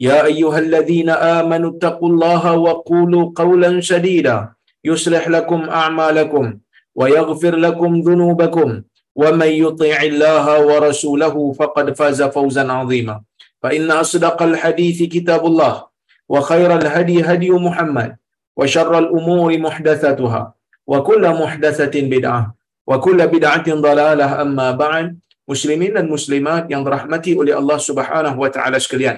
[0.00, 4.48] يا أيها الذين آمنوا اتقوا الله وقولوا قولا سديدا
[4.84, 6.44] يصلح لكم أعمالكم
[6.94, 8.82] ويغفر لكم ذنوبكم
[9.16, 13.20] ومن يطع الله ورسوله فقد فاز فوزا عظيما
[13.62, 15.74] فإن أصدق الحديث كتاب الله
[16.28, 18.16] وخير الهدي هدي محمد
[18.56, 20.42] وشر الأمور محدثتها
[20.86, 22.54] وكل محدثة بدعة
[22.86, 28.44] وكل بدعة ضلالة أما بعد muslimin dan muslimat yang dirahmati oleh Allah Subhanahu
[28.76, 29.16] sekalian.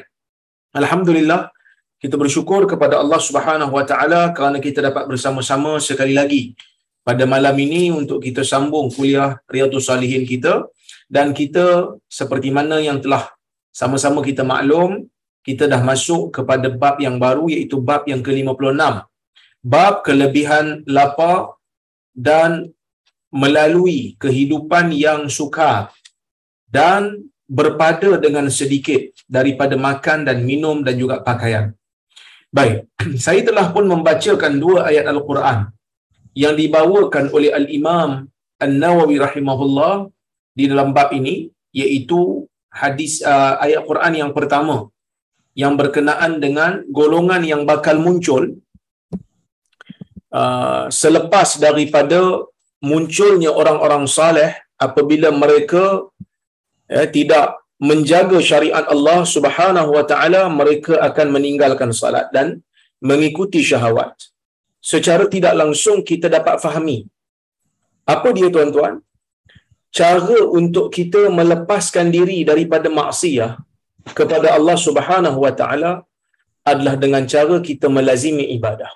[0.70, 1.50] Alhamdulillah
[1.98, 6.54] kita bersyukur kepada Allah Subhanahu wa taala kerana kita dapat bersama-sama sekali lagi
[7.02, 10.70] pada malam ini untuk kita sambung kuliah Riyadhus Salihin kita
[11.10, 13.34] dan kita seperti mana yang telah
[13.74, 15.10] sama-sama kita maklum
[15.42, 18.80] kita dah masuk kepada bab yang baru iaitu bab yang ke-56.
[19.64, 21.56] Bab kelebihan lapar
[22.14, 22.70] dan
[23.32, 25.90] melalui kehidupan yang sukar
[26.68, 31.74] dan berpada dengan sedikit daripada makan dan minum dan juga pakaian.
[32.54, 32.86] Baik,
[33.24, 35.58] saya telah pun membacakan dua ayat Al-Quran
[36.42, 38.30] yang dibawakan oleh Al-Imam
[38.64, 39.94] An-Nawawi rahimahullah
[40.54, 44.76] di dalam bab ini iaitu hadis uh, ayat Quran yang pertama
[45.62, 48.42] yang berkenaan dengan golongan yang bakal muncul
[50.30, 52.46] uh, selepas daripada
[52.90, 54.50] munculnya orang-orang saleh
[54.86, 56.06] apabila mereka
[56.94, 57.46] ya, tidak
[57.90, 62.60] menjaga syariat Allah Subhanahu wa taala mereka akan meninggalkan salat dan
[63.10, 64.12] mengikuti syahwat.
[64.92, 66.98] Secara tidak langsung kita dapat fahami
[68.12, 68.94] apa dia tuan-tuan?
[69.98, 73.52] Cara untuk kita melepaskan diri daripada maksiat
[74.18, 75.92] kepada Allah Subhanahu wa taala
[76.70, 78.90] adalah dengan cara kita melazimi ibadah.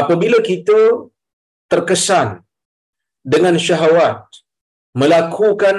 [0.00, 0.80] Apabila kita
[1.72, 2.28] terkesan
[3.34, 4.24] dengan syahwat
[5.02, 5.76] melakukan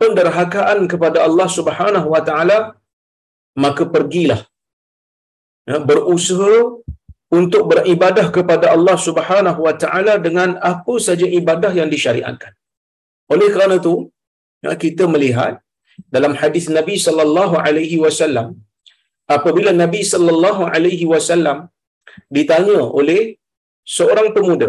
[0.00, 2.58] penderhakaan kepada Allah Subhanahu wa taala
[3.64, 4.40] maka pergilah.
[5.70, 6.56] Ya, berusaha
[7.38, 12.52] untuk beribadah kepada Allah Subhanahu wa taala dengan apa saja ibadah yang disyariatkan.
[13.32, 13.94] Oleh kerana itu
[14.64, 15.54] ya, kita melihat
[16.14, 18.46] dalam hadis Nabi sallallahu alaihi wasallam
[19.36, 21.58] apabila Nabi sallallahu alaihi wasallam
[22.36, 23.20] ditanya oleh
[23.96, 24.68] seorang pemuda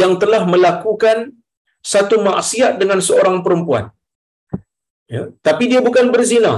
[0.00, 1.35] yang telah melakukan
[1.92, 3.84] satu maksiat dengan seorang perempuan.
[5.14, 6.54] Ya, tapi dia bukan berzina.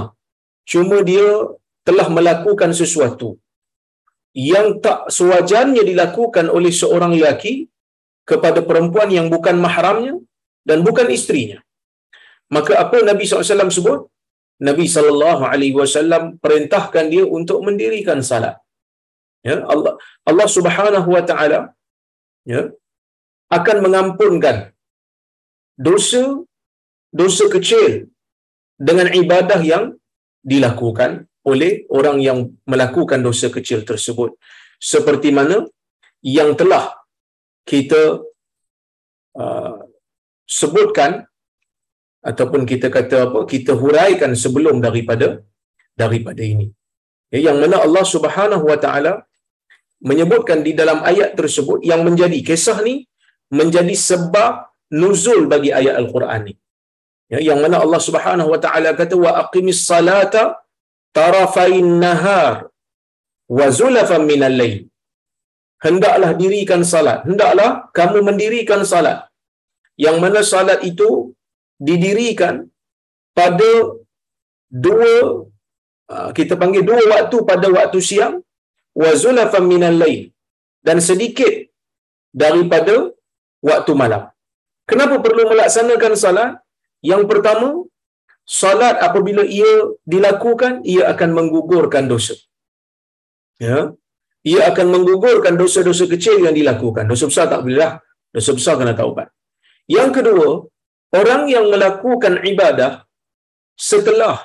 [0.71, 1.27] Cuma dia
[1.87, 3.29] telah melakukan sesuatu
[4.51, 7.53] yang tak sewajarnya dilakukan oleh seorang lelaki
[8.29, 10.15] kepada perempuan yang bukan mahramnya
[10.69, 11.59] dan bukan istrinya.
[12.55, 13.99] Maka apa Nabi SAW sebut?
[14.67, 18.55] Nabi SAW perintahkan dia untuk mendirikan salat.
[19.47, 19.93] Ya, Allah
[20.29, 21.59] Allah Subhanahu wa taala
[22.51, 22.61] ya
[23.57, 24.57] akan mengampunkan
[25.87, 26.23] dosa
[27.19, 28.11] dosa kecil
[28.87, 29.85] dengan ibadah yang
[30.51, 31.11] dilakukan
[31.51, 32.39] oleh orang yang
[32.71, 34.35] melakukan dosa kecil tersebut.
[34.91, 35.57] Seperti mana?
[36.37, 36.85] Yang telah
[37.71, 38.01] kita
[39.43, 39.77] uh,
[40.59, 41.11] sebutkan
[42.29, 43.39] ataupun kita kata apa?
[43.53, 45.27] Kita huraikan sebelum daripada
[46.01, 46.67] daripada ini.
[47.33, 49.13] Ya, yang mana Allah Subhanahu wa taala
[50.09, 52.95] menyebutkan di dalam ayat tersebut yang menjadi kisah ni
[53.59, 54.53] menjadi sebab
[55.01, 56.53] nuzul bagi ayat al-Quran ni.
[57.33, 60.43] Ya, yang mana Allah Subhanahu wa taala kata wa aqimis salata
[61.17, 62.53] tarafain nahar
[63.57, 64.79] wa zulafan minal lail.
[65.85, 67.19] Hendaklah dirikan salat.
[67.27, 69.19] Hendaklah kamu mendirikan salat.
[70.05, 71.09] Yang mana salat itu
[71.87, 72.55] didirikan
[73.39, 73.71] pada
[74.85, 75.13] dua
[76.13, 78.35] ah, kita panggil dua waktu pada waktu siang
[79.01, 80.21] wa zulafan minal lail.
[80.87, 81.53] Dan sedikit
[82.43, 82.95] daripada
[83.69, 84.23] waktu malam.
[84.89, 86.51] Kenapa perlu melaksanakan salat?
[87.11, 87.67] Yang pertama,
[88.59, 89.73] salat apabila ia
[90.13, 92.35] dilakukan, ia akan menggugurkan dosa.
[93.59, 93.91] ya
[94.51, 97.93] ia akan menggugurkan dosa-dosa kecil yang dilakukan dosa besar tak boleh dah
[98.35, 99.27] dosa besar kena taubat
[99.91, 100.63] yang kedua
[101.19, 103.03] orang yang melakukan ibadah
[103.75, 104.35] setelah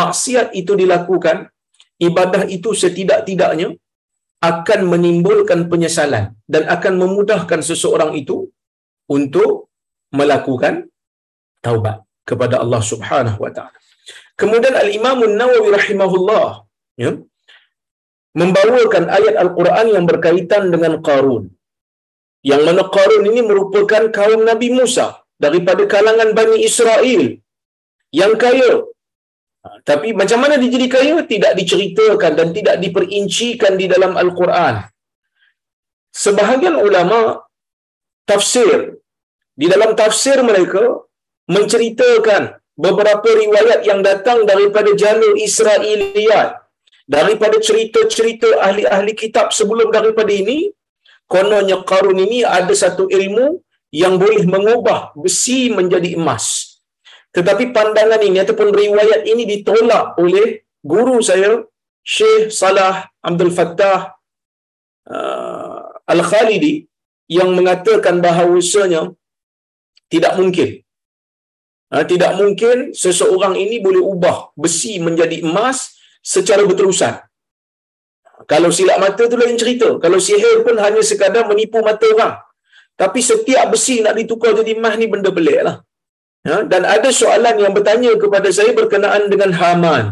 [0.00, 1.52] maksiat itu dilakukan
[2.00, 3.76] ibadah itu setidak-tidaknya
[4.42, 8.50] akan menimbulkan penyesalan dan akan memudahkan seseorang itu
[9.06, 9.70] untuk
[10.18, 10.74] melakukan
[11.64, 11.96] taubat
[12.30, 13.78] kepada Allah Subhanahu wa taala.
[14.40, 16.46] Kemudian Al-Imam An-Nawawi rahimahullah
[17.04, 17.10] ya
[18.40, 21.44] membawakan ayat Al-Quran yang berkaitan dengan Qarun.
[22.50, 25.06] Yang mana Qarun ini merupakan kaum Nabi Musa
[25.44, 27.22] daripada kalangan Bani Israel
[28.20, 28.72] yang kaya.
[29.62, 31.14] Ha, tapi macam mana dia jadi kaya?
[31.32, 34.74] Tidak diceritakan dan tidak diperincikan di dalam Al-Quran.
[36.24, 37.18] Sebahagian ulama
[38.30, 39.00] tafsir,
[39.62, 40.82] di dalam tafsir mereka
[41.46, 42.42] menceritakan
[42.74, 46.58] beberapa riwayat yang datang daripada jalur Israeliyat
[47.06, 50.74] daripada cerita-cerita ahli-ahli kitab sebelum daripada ini
[51.30, 53.62] kononnya Qarun ini ada satu ilmu
[53.94, 56.78] yang boleh mengubah besi menjadi emas.
[57.30, 61.62] Tetapi pandangan ini ataupun riwayat ini ditolak oleh guru saya
[62.02, 64.18] Syekh Salah Abdul Fattah
[65.06, 66.82] uh, Al-Khalidi
[67.30, 69.14] yang mengatakan bahawasanya
[70.12, 70.82] tidak mungkin
[71.92, 75.78] Ha, tidak mungkin seseorang ini boleh ubah besi menjadi emas
[76.24, 77.20] secara berterusan.
[78.52, 79.88] Kalau silap mata tu lain cerita.
[80.04, 82.34] Kalau sihir pun hanya sekadar menipu mata orang.
[82.96, 85.76] Tapi setiap besi nak ditukar jadi emas ni benda pelik lah.
[86.48, 86.64] Ha?
[86.72, 90.04] Dan ada soalan yang bertanya kepada saya berkenaan dengan Haman.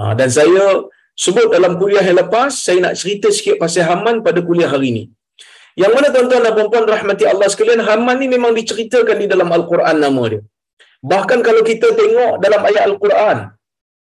[0.00, 0.64] Ha, dan saya
[1.12, 5.04] sebut dalam kuliah yang lepas, saya nak cerita sikit pasal Haman pada kuliah hari ini.
[5.78, 9.96] Yang mana tuan-tuan dan puan-puan rahmati Allah sekalian, Haman ni memang diceritakan di dalam Al-Quran
[10.02, 10.42] nama dia.
[11.10, 13.36] Bahkan kalau kita tengok dalam ayat Al-Quran,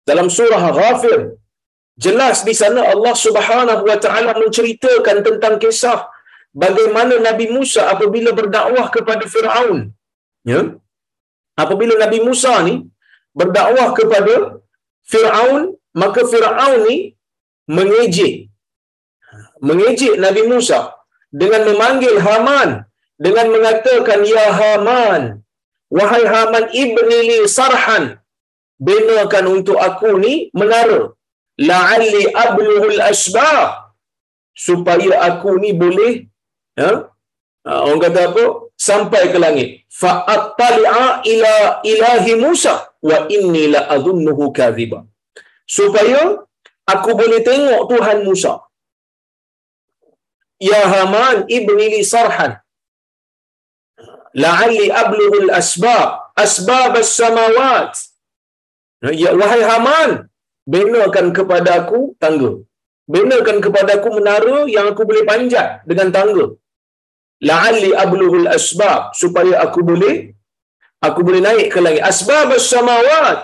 [0.09, 1.19] dalam surah Ghafir,
[2.05, 5.99] jelas di sana Allah Subhanahu wa taala menceritakan tentang kisah
[6.63, 9.79] bagaimana Nabi Musa apabila berdakwah kepada Firaun.
[10.47, 10.61] Ya.
[11.63, 12.75] Apabila Nabi Musa ni
[13.39, 14.35] berdakwah kepada
[15.11, 16.97] Firaun, maka Firaun ni
[17.77, 18.47] mengejek
[19.67, 20.96] mengejek Nabi Musa
[21.31, 22.69] dengan memanggil Haman
[23.18, 25.21] dengan mengatakan ya Haman
[25.91, 28.21] wahai Haman ibni li sarhan
[28.77, 31.13] binakan untuk aku ni menara.
[31.57, 33.89] La'alli abluhul asbah
[34.53, 36.29] supaya aku ni boleh
[36.77, 37.09] ya
[37.65, 38.44] ha, orang kata apa?
[38.77, 39.89] Sampai ke langit.
[39.89, 45.01] Fa attali'a ila ilahi Musa wa inni la adhunnuhu kadhiba.
[45.65, 46.38] Supaya
[46.85, 48.66] aku boleh tengok Tuhan Musa
[50.59, 52.54] ya Haman ibni li sarhan.
[54.44, 56.09] La'alli ablughul asbab
[56.44, 57.92] asbab as-samawat.
[59.21, 60.12] Ya wahai haman
[60.74, 62.51] binakan kepada aku tangga.
[63.13, 66.45] Binakan kepada aku menara yang aku boleh panjat dengan tangga.
[67.50, 70.15] La'alli ablughul asbab supaya aku boleh
[71.07, 72.04] aku boleh naik ke langit.
[72.12, 73.42] Asbab as-samawat.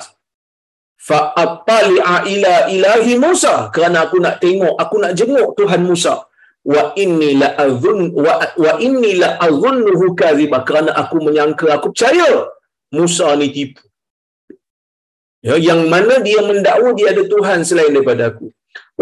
[1.08, 3.56] Fa attali'a ila ilahi Musa.
[3.76, 6.16] Kerana aku nak tengok aku nak jenguk Tuhan Musa
[6.64, 8.34] wa inni la azun wa,
[8.64, 10.64] wa inni la azunnuhu kadhiba.
[10.68, 12.48] Kerana aku menyangka aku percaya
[12.96, 13.84] Musa ni tipu.
[15.44, 18.48] Ya yang mana dia mendakwa dia ada Tuhan selain daripada aku.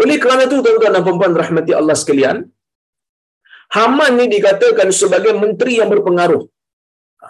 [0.02, 2.48] Oleh kerana itu tuan-tuan dan puan rahmati Allah sekalian
[3.72, 6.44] Haman ni dikatakan sebagai menteri yang berpengaruh.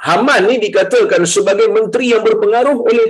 [0.07, 3.09] Haman ni dikatakan sebagai menteri yang berpengaruh oleh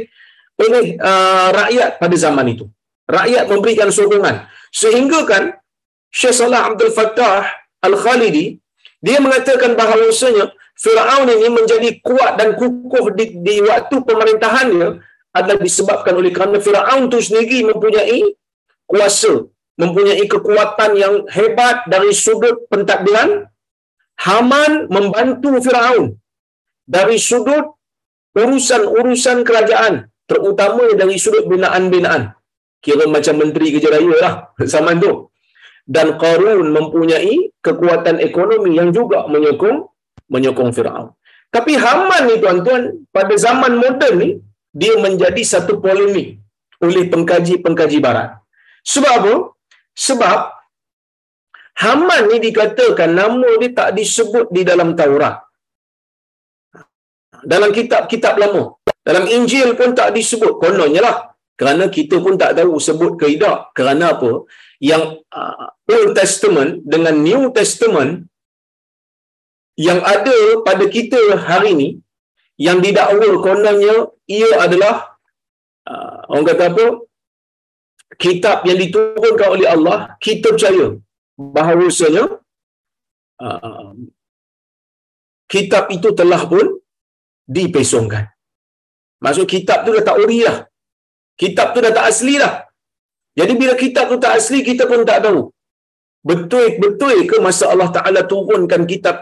[0.60, 2.68] oleh uh, rakyat pada zaman itu.
[3.08, 4.44] Rakyat memberikan sokongan.
[4.68, 5.56] Sehingga kan
[6.12, 7.48] Syekh Salah Abdul Fattah
[7.80, 8.60] Al-Khalidi
[9.02, 15.02] dia mengatakan bahawasanya Firaun ini menjadi kuat dan kukuh di, di waktu pemerintahannya
[15.32, 18.36] adalah disebabkan oleh kerana Firaun itu sendiri mempunyai
[18.86, 19.48] kuasa,
[19.80, 23.48] mempunyai kekuatan yang hebat dari sudut pentadbiran.
[24.22, 26.14] Haman membantu Firaun
[26.86, 27.74] dari sudut
[28.38, 32.30] urusan-urusan kerajaan, terutama dari sudut binaan-binaan.
[32.78, 35.31] Kira macam menteri kerja raya lah zaman tu
[35.86, 39.90] dan Qarun mempunyai kekuatan ekonomi yang juga menyokong
[40.30, 41.12] menyokong Firaun.
[41.52, 44.30] Tapi Haman ni tuan-tuan pada zaman moden ni
[44.72, 46.40] dia menjadi satu polemik
[46.80, 48.40] oleh pengkaji-pengkaji barat.
[48.82, 49.34] Sebab apa?
[49.92, 50.38] Sebab
[51.82, 55.44] Haman ni dikatakan nama dia tak disebut di dalam Taurat.
[57.42, 58.78] Dalam kitab-kitab lama.
[59.02, 60.62] Dalam Injil pun tak disebut.
[60.62, 61.16] Kononnya lah.
[61.60, 63.70] Kerana kita pun tak tahu sebut ke tidak.
[63.76, 64.48] Kerana apa?
[64.90, 68.12] Yang uh, Old Testament dengan New Testament
[69.86, 71.90] yang ada pada kita hari ini
[72.66, 73.96] yang didakwa kononnya
[74.28, 75.16] ia adalah
[75.88, 76.86] uh, orang kata apa
[78.24, 80.86] kitab yang diturunkan oleh Allah, kita percaya
[81.56, 82.24] bahawasanya
[83.40, 83.92] uh,
[85.52, 86.66] kitab itu telah pun
[87.48, 88.24] dipesongkan.
[89.22, 90.66] Maksud kitab tu dah tak ori lah.
[91.42, 92.54] Kitab tu dah tak asli lah.
[93.38, 95.40] Jadi bila kitab tu tak asli, kita pun tak tahu.
[96.28, 99.16] Betul-betul ke masa Allah Ta'ala turunkan kitab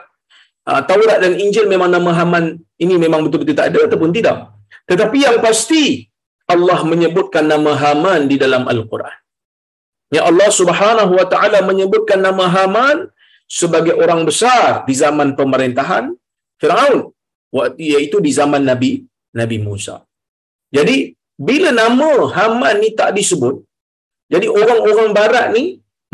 [0.71, 2.45] uh, Taurat dan Injil memang nama Haman
[2.85, 4.37] ini memang betul-betul tak ada ataupun tidak.
[4.91, 5.85] Tetapi yang pasti,
[6.53, 9.17] Allah menyebutkan nama Haman di dalam Al-Quran.
[10.17, 13.07] Ya Allah Subhanahu wa taala menyebutkan nama Haman
[13.59, 16.11] sebagai orang besar di zaman pemerintahan
[16.61, 17.15] Firaun
[17.79, 19.07] iaitu di zaman Nabi
[19.41, 20.03] Nabi Musa.
[20.77, 21.15] Jadi
[21.49, 23.55] bila nama Haman ni tak disebut,
[24.33, 25.65] jadi orang-orang barat ni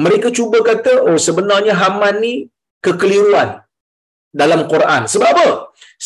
[0.04, 2.34] mereka cuba kata oh sebenarnya Haman ni
[2.84, 3.50] kekeliruan
[4.40, 5.02] dalam Quran.
[5.12, 5.48] Sebab apa?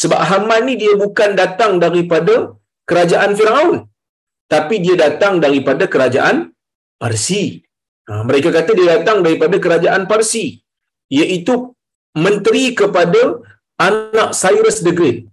[0.00, 2.34] Sebab Haman ni dia bukan datang daripada
[2.90, 3.90] kerajaan Firaun
[4.54, 6.50] tapi dia datang daripada kerajaan
[7.00, 7.42] Parsi.
[8.10, 10.58] Ha, mereka kata dia datang daripada kerajaan Parsi,
[11.18, 11.54] iaitu
[12.18, 13.38] menteri kepada
[13.78, 15.29] anak Cyrus the Great.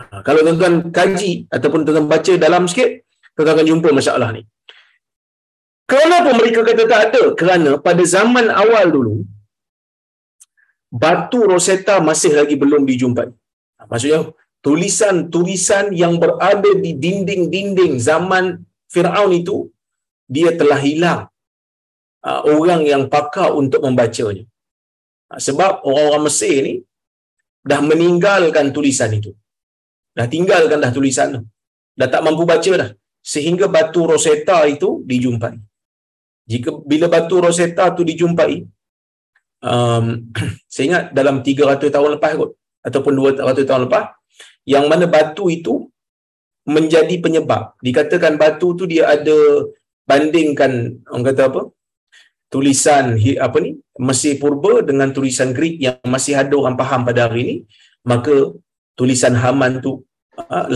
[0.00, 2.90] Ha, kalau tuan-tuan kaji ataupun tuan-tuan baca dalam sikit,
[3.34, 4.42] tuan-tuan akan jumpa masalah ni.
[5.92, 7.22] Kenapa mereka kata tak ada?
[7.40, 9.14] Kerana pada zaman awal dulu,
[11.02, 13.28] batu Rosetta masih lagi belum dijumpai.
[13.78, 14.20] Ha, maksudnya,
[14.66, 18.44] tulisan-tulisan yang berada di dinding-dinding zaman
[18.92, 19.58] Fir'aun itu,
[20.30, 21.20] dia telah hilang
[22.28, 24.44] uh, orang yang pakar untuk membacanya.
[25.46, 26.74] Sebab orang-orang Mesir ni
[27.70, 29.30] dah meninggalkan tulisan itu.
[30.16, 31.40] Dah tinggalkan dah tulisan tu.
[31.98, 32.90] Dah tak mampu baca dah.
[33.20, 35.54] Sehingga batu Rosetta itu dijumpai.
[36.50, 38.52] Jika bila batu Rosetta itu dijumpai,
[39.62, 40.04] um,
[40.72, 42.50] saya ingat dalam 300 tahun lepas kot,
[42.82, 44.04] ataupun 200 tahun lepas,
[44.64, 45.86] yang mana batu itu
[46.66, 47.76] menjadi penyebab.
[47.80, 49.36] Dikatakan batu tu dia ada
[50.08, 51.62] bandingkan orang kata apa?
[52.50, 57.40] tulisan apa ni Mesir purba dengan tulisan Greek yang masih ada orang faham pada hari
[57.46, 57.56] ini
[58.02, 58.34] maka
[59.00, 59.92] tulisan Haman tu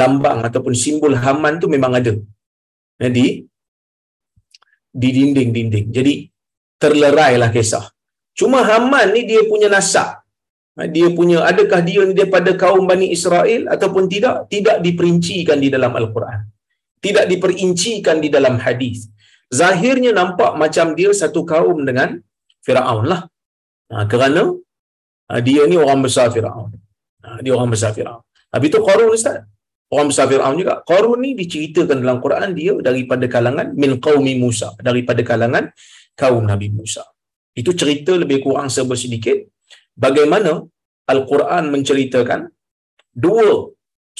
[0.00, 2.12] lambang ataupun simbol Haman tu memang ada.
[3.04, 3.26] Jadi
[5.02, 5.87] di dinding-dinding.
[5.97, 6.14] Jadi
[6.83, 7.85] terlerailah kisah.
[8.38, 10.11] Cuma Haman ni dia punya nasab.
[10.95, 14.50] Dia punya adakah dia ni daripada kaum Bani Israel ataupun tidak?
[14.52, 16.40] Tidak diperincikan di dalam Al-Quran.
[17.04, 19.07] Tidak diperincikan di dalam hadis.
[19.59, 22.19] Zahirnya nampak macam dia satu kaum dengan
[22.66, 23.23] Firaun lah.
[23.93, 24.43] Ha, kerana
[25.31, 26.75] ha, dia ni orang besar Firaun.
[27.25, 28.21] Ha, dia orang besar Firaun.
[28.54, 29.38] Habis tu Qarun Ustaz.
[29.93, 30.75] Orang besar Firaun juga.
[30.90, 35.64] Qarun ni diceritakan dalam Quran dia daripada kalangan min qaumi Musa, daripada kalangan
[36.21, 37.04] kaum Nabi Musa.
[37.61, 39.38] Itu cerita lebih kurang sedikit
[39.95, 40.62] bagaimana
[41.12, 42.40] Al-Quran menceritakan
[43.14, 43.71] dua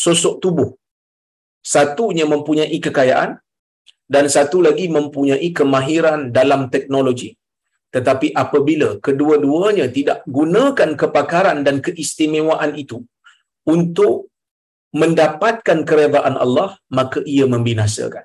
[0.05, 0.71] sosok tubuh.
[1.65, 3.41] Satunya mempunyai kekayaan,
[4.05, 7.33] dan satu lagi mempunyai kemahiran dalam teknologi.
[7.95, 12.99] Tetapi apabila kedua-duanya tidak gunakan kepakaran dan keistimewaan itu
[13.75, 14.15] untuk
[15.01, 18.25] mendapatkan keredaan Allah, maka ia membinasakan.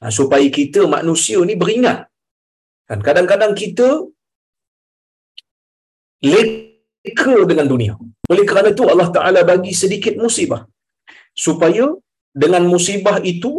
[0.00, 1.98] Nah, supaya kita manusia ni beringat.
[2.88, 3.88] Dan kadang-kadang kita
[6.32, 7.94] leka dengan dunia.
[8.32, 10.62] Oleh kerana itu Allah Ta'ala bagi sedikit musibah.
[11.46, 11.86] Supaya
[12.42, 13.52] dengan musibah itu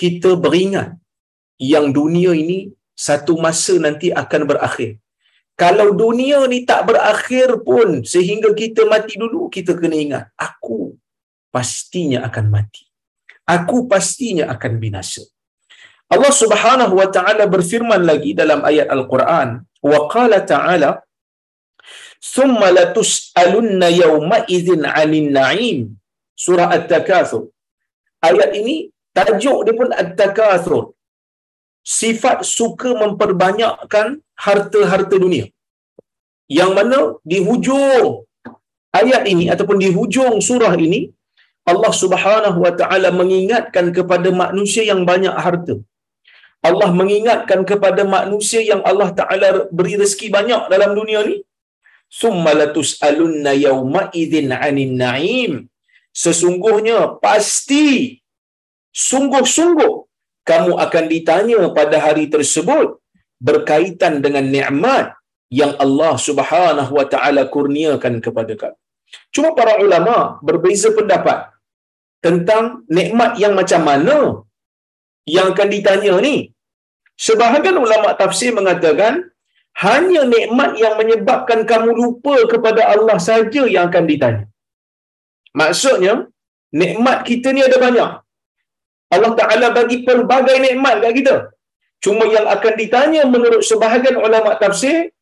[0.00, 0.88] kita beringat
[1.72, 2.58] yang dunia ini
[2.96, 5.00] satu masa nanti akan berakhir.
[5.56, 10.96] Kalau dunia ni tak berakhir pun sehingga kita mati dulu, kita kena ingat, aku
[11.52, 12.88] pastinya akan mati.
[13.44, 15.22] Aku pastinya akan binasa.
[16.12, 20.90] Allah Subhanahu wa taala berfirman lagi dalam ayat Al-Quran, wa qala ta'ala
[22.20, 25.78] thumma latus'alunna yawma idzin 'anil na'im.
[26.32, 27.48] Surah At-Takatsur.
[28.22, 30.82] Ayat ini tajuk dia pun at-takathur
[31.82, 35.46] sifat suka memperbanyakkan harta-harta dunia.
[36.58, 36.98] Yang mana
[37.30, 38.26] di hujung
[39.00, 41.10] ayat ini ataupun di hujung surah ini
[41.62, 45.74] Allah Subhanahu wa taala mengingatkan kepada manusia yang banyak harta.
[46.62, 51.36] Allah mengingatkan kepada manusia yang Allah taala beri rezeki banyak dalam dunia ni
[52.20, 55.52] summa latus'alunna yawma idzin 'anil na'im.
[56.22, 58.20] Sesungguhnya pasti
[58.92, 60.11] sungguh-sungguh
[60.50, 62.98] kamu akan ditanya pada hari tersebut
[63.48, 65.14] berkaitan dengan nikmat
[65.60, 68.78] yang Allah Subhanahu wa taala kurniakan kepada kamu.
[69.34, 71.52] Cuma para ulama berbeza pendapat
[72.24, 74.16] tentang nikmat yang macam mana
[75.28, 76.36] yang akan ditanya ni.
[77.26, 79.30] Sebahagian ulama tafsir mengatakan
[79.84, 84.44] hanya nikmat yang menyebabkan kamu lupa kepada Allah saja yang akan ditanya.
[85.60, 86.28] Maksudnya
[86.72, 88.10] nikmat kita ni ada banyak.
[89.14, 91.36] Allah Ta'ala bagi pelbagai nikmat kat kita.
[92.04, 95.14] Cuma yang akan ditanya menurut sebahagian ulama tafsir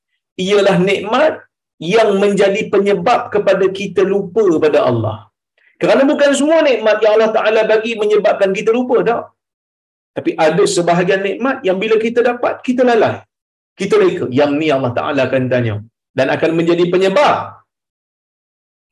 [0.45, 1.33] ialah nikmat
[1.81, 5.17] yang menjadi penyebab kepada kita lupa pada Allah.
[5.81, 9.23] Kerana bukan semua nikmat yang Allah Taala bagi menyebabkan kita lupa tak.
[10.17, 13.15] Tapi ada sebahagian nikmat yang bila kita dapat kita lalai.
[13.81, 15.75] Kita reka yang ni Allah Taala akan tanya
[16.19, 17.65] dan akan menjadi penyebab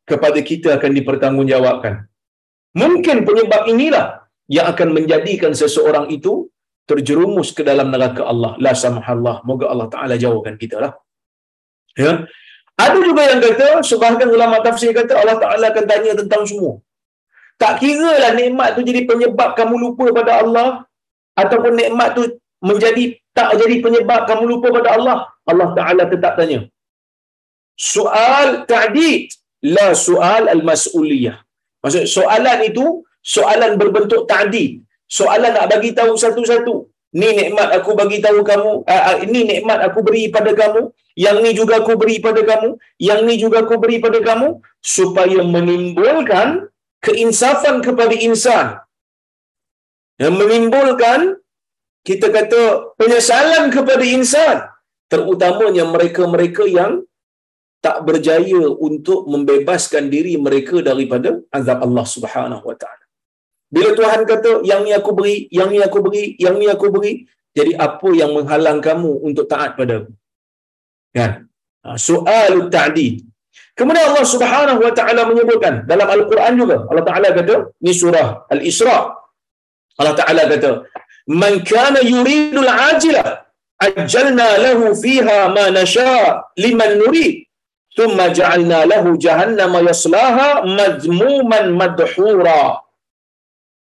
[0.09, 1.95] kepada kita akan dipertanggungjawabkan.
[2.83, 6.49] Mungkin penyebab inilah yang akan menjadikan seseorang itu
[6.88, 8.52] terjerumus ke dalam neraka Allah.
[8.64, 9.37] La samahallah.
[9.49, 10.93] Moga Allah Ta'ala jauhkan kita lah.
[12.05, 12.12] Ya.
[12.85, 16.75] Ada juga yang kata, sebahagian ulama tafsir kata Allah Ta'ala akan tanya tentang semua.
[17.59, 20.69] Tak kira lah nikmat tu jadi penyebab kamu lupa pada Allah
[21.43, 22.23] ataupun nikmat tu
[22.62, 25.19] menjadi tak jadi penyebab kamu lupa pada Allah.
[25.50, 26.61] Allah Ta'ala tetap tanya.
[27.75, 29.35] Soal ta'did
[29.76, 31.37] la soal al-mas'uliyah.
[31.83, 34.85] Maksud soalan itu soalan berbentuk ta'did.
[35.09, 36.75] Soalan nak bagi tahu satu-satu.
[37.17, 41.41] Ni nikmat aku bagi tahu kamu, uh, uh, ini nikmat aku beri pada kamu, yang
[41.41, 46.69] ni juga aku beri pada kamu, yang ni juga aku beri pada kamu supaya menimbulkan
[47.01, 48.77] keinsafan kepada insan.
[50.21, 51.41] Yang menimbulkan
[52.05, 52.61] kita kata
[53.01, 54.57] penyesalan kepada insan
[55.09, 57.09] terutamanya mereka-mereka yang
[57.79, 62.98] tak berjaya untuk membebaskan diri mereka daripada azab Allah Subhanahu wa taala.
[63.74, 67.25] Bila Tuhan kata yang ni aku beri, yang ni aku beri, yang ni aku beri,
[67.58, 70.13] jadi apa yang menghalang kamu untuk taat pada aku?
[71.18, 71.32] Kan?
[71.86, 73.25] Ha, soal ta'did.
[73.78, 76.78] Kemudian Allah Subhanahu wa taala menyebutkan dalam Al-Quran juga.
[76.90, 78.98] Allah Taala kata, ni surah Al-Isra.
[79.98, 80.72] Allah Taala kata,
[81.42, 83.25] "Man kana yuridul ajila
[83.88, 86.13] ajjalna lahu fiha ma nasha
[86.66, 87.44] liman nurid."
[87.94, 92.62] ثم جعلنا له جهنم يصلاها مذموما مدحورا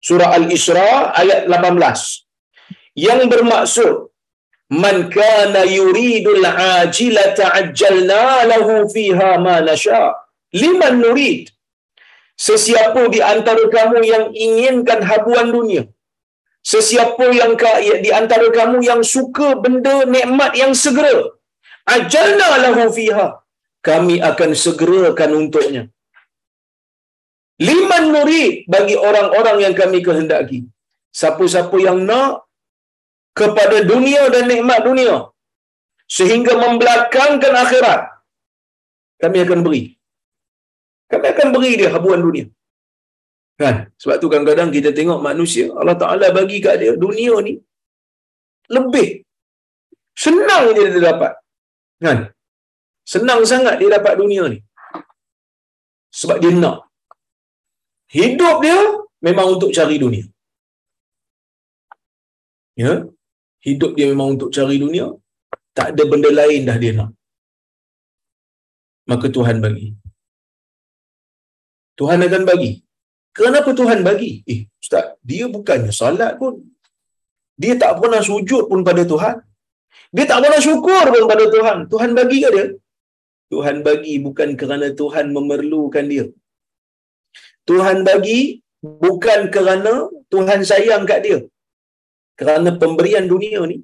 [0.08, 0.90] surah al-isra
[1.22, 4.12] ayat 18 yang bermaksud
[4.84, 6.46] man kana yuridul
[6.82, 10.04] ajila ta'ajjalna lahu fiha ma nasha.
[10.62, 11.44] Liman nurid?
[12.48, 15.84] Sesiapa di antara kamu yang inginkan habuan dunia?
[16.72, 17.54] Sesiapa yang
[18.06, 21.16] di antara kamu yang suka benda nikmat yang segera?
[21.96, 23.28] Ajalna lahu fiha.
[23.88, 25.84] Kami akan segerakan untuknya.
[27.68, 30.60] Liman nuri bagi orang-orang yang kami kehendaki.
[31.20, 32.48] Siapa-siapa yang nak
[33.40, 35.16] kepada dunia dan nikmat dunia
[36.18, 38.02] sehingga membelakangkan akhirat
[39.24, 39.84] kami akan beri
[41.12, 42.46] kami akan beri dia habuan dunia
[43.62, 47.54] kan sebab tu kadang-kadang kita tengok manusia Allah Taala bagi kat dia dunia ni
[48.76, 49.08] lebih
[50.26, 51.34] senang dia dapat
[52.04, 52.20] kan
[53.12, 54.60] Senang sangat dia dapat dunia ni.
[56.20, 56.78] Sebab dia nak.
[58.18, 58.80] Hidup dia
[59.28, 60.26] memang untuk cari dunia.
[62.84, 62.94] Ya?
[63.66, 65.08] Hidup dia memang untuk cari dunia.
[65.78, 67.12] Tak ada benda lain dah dia nak.
[69.12, 69.88] Maka Tuhan bagi.
[72.00, 72.72] Tuhan akan bagi.
[73.40, 74.32] Kenapa Tuhan bagi?
[74.54, 76.54] Eh, Ustaz, dia bukannya salat pun.
[77.62, 79.36] Dia tak pernah sujud pun pada Tuhan.
[80.16, 81.78] Dia tak pernah syukur pun pada Tuhan.
[81.92, 82.66] Tuhan bagi ke dia?
[83.52, 86.26] Tuhan bagi bukan kerana Tuhan memerlukan dia.
[87.70, 88.40] Tuhan bagi
[88.82, 89.94] bukan kerana
[90.34, 91.40] Tuhan sayang kat dia.
[92.40, 93.78] Kerana pemberian dunia ni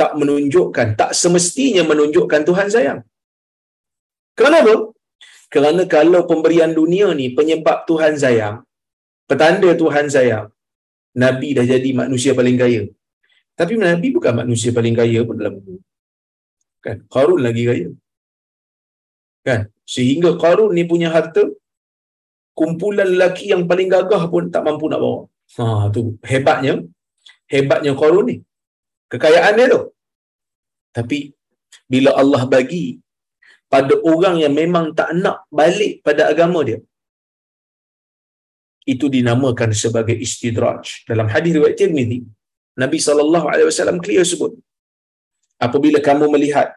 [0.00, 3.00] tak menunjukkan, tak semestinya menunjukkan Tuhan sayang.
[4.40, 4.74] Kenapa?
[5.54, 8.56] Kerana kalau pemberian dunia ni penyebab Tuhan sayang,
[9.30, 10.46] petanda Tuhan sayang,
[11.16, 12.82] Nabi dah jadi manusia paling kaya.
[13.58, 15.56] Tapi Nabi bukan manusia paling kaya pun dalam
[16.84, 17.02] Kan?
[17.14, 17.88] Qarun lagi kaya
[19.46, 19.60] kan
[19.94, 21.46] sehingga Qarun ni punya harta
[22.58, 25.20] kumpulan lelaki yang paling gagah pun tak mampu nak bawa.
[25.56, 25.64] Ha
[25.94, 26.02] tu.
[26.30, 26.74] Hebatnya
[27.54, 28.36] hebatnya Qarun ni.
[29.12, 29.82] Kekayaan dia tu.
[30.96, 31.18] Tapi
[31.92, 32.86] bila Allah bagi
[33.74, 36.78] pada orang yang memang tak nak balik pada agama dia
[38.92, 40.84] itu dinamakan sebagai istidraj.
[41.10, 42.18] Dalam hadis riwayat Tirmizi
[42.82, 44.52] Nabi sallallahu alaihi wasallam clear sebut
[45.66, 46.68] apabila kamu melihat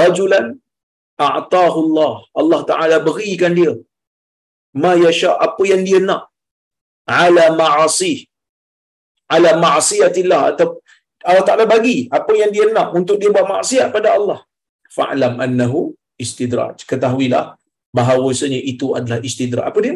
[0.00, 0.46] rajulan
[1.28, 2.14] a'tahu Allah.
[2.40, 3.72] Allah Taala berikan dia
[4.82, 6.22] ma yasha apa yang dia nak
[7.20, 8.14] ala ma'asi
[9.34, 10.68] ala ma'siyatillah atau
[11.30, 14.38] Allah Taala bagi apa yang dia nak untuk dia buat maksiat pada Allah.
[14.96, 16.82] Fa'lam annahu istidraj.
[16.90, 17.44] Ketahuilah
[17.96, 19.70] bahawasanya itu adalah istidraj.
[19.70, 19.94] Apa dia?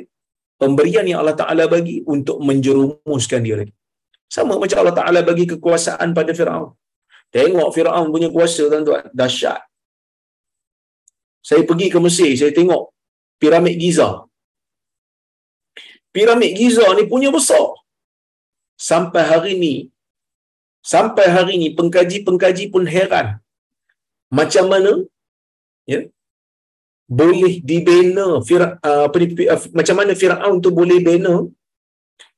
[0.62, 3.74] Pemberian yang Allah Taala bagi untuk menjerumuskan dia lagi.
[4.36, 6.70] Sama macam Allah Taala bagi kekuasaan pada Firaun.
[7.34, 9.66] Tengok Firaun punya kuasa tuan-tuan, dahsyat
[11.48, 12.82] saya pergi ke Mesir, saya tengok
[13.38, 14.26] piramid Giza.
[16.16, 17.66] Piramid Giza ni punya besar.
[18.88, 19.74] Sampai hari ni,
[20.92, 23.28] Sampai hari ini pengkaji-pengkaji pun heran.
[24.38, 24.92] Macam mana
[25.92, 26.00] ya
[27.20, 31.34] boleh dibina Fira, uh, apa ni, uh, macam mana Firaun tu boleh bina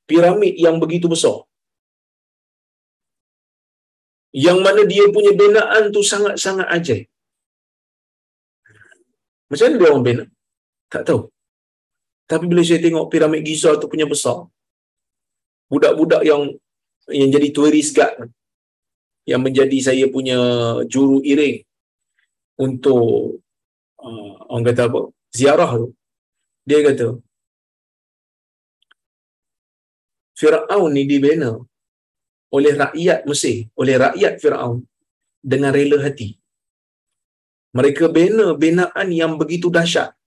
[0.09, 1.37] piramid yang begitu besar
[4.47, 7.09] yang mana dia punya binaan tu sangat-sangat ajaib
[9.49, 10.25] macam mana dia orang bina
[10.93, 11.23] tak tahu
[12.31, 14.38] tapi bila saya tengok piramid Giza tu punya besar
[15.73, 16.43] budak-budak yang
[17.19, 18.29] yang jadi turis guide
[19.31, 20.38] yang menjadi saya punya
[20.93, 21.59] juru iring
[22.67, 23.41] untuk
[24.07, 25.01] uh, orang kata apa
[25.38, 25.88] ziarah tu
[26.69, 27.09] dia kata
[30.38, 31.51] Firaun ni dibina
[32.57, 34.77] oleh rakyat Mesir oleh rakyat Firaun
[35.43, 36.29] dengan rela hati.
[37.79, 40.17] Mereka bina binaan yang begitu dahsyat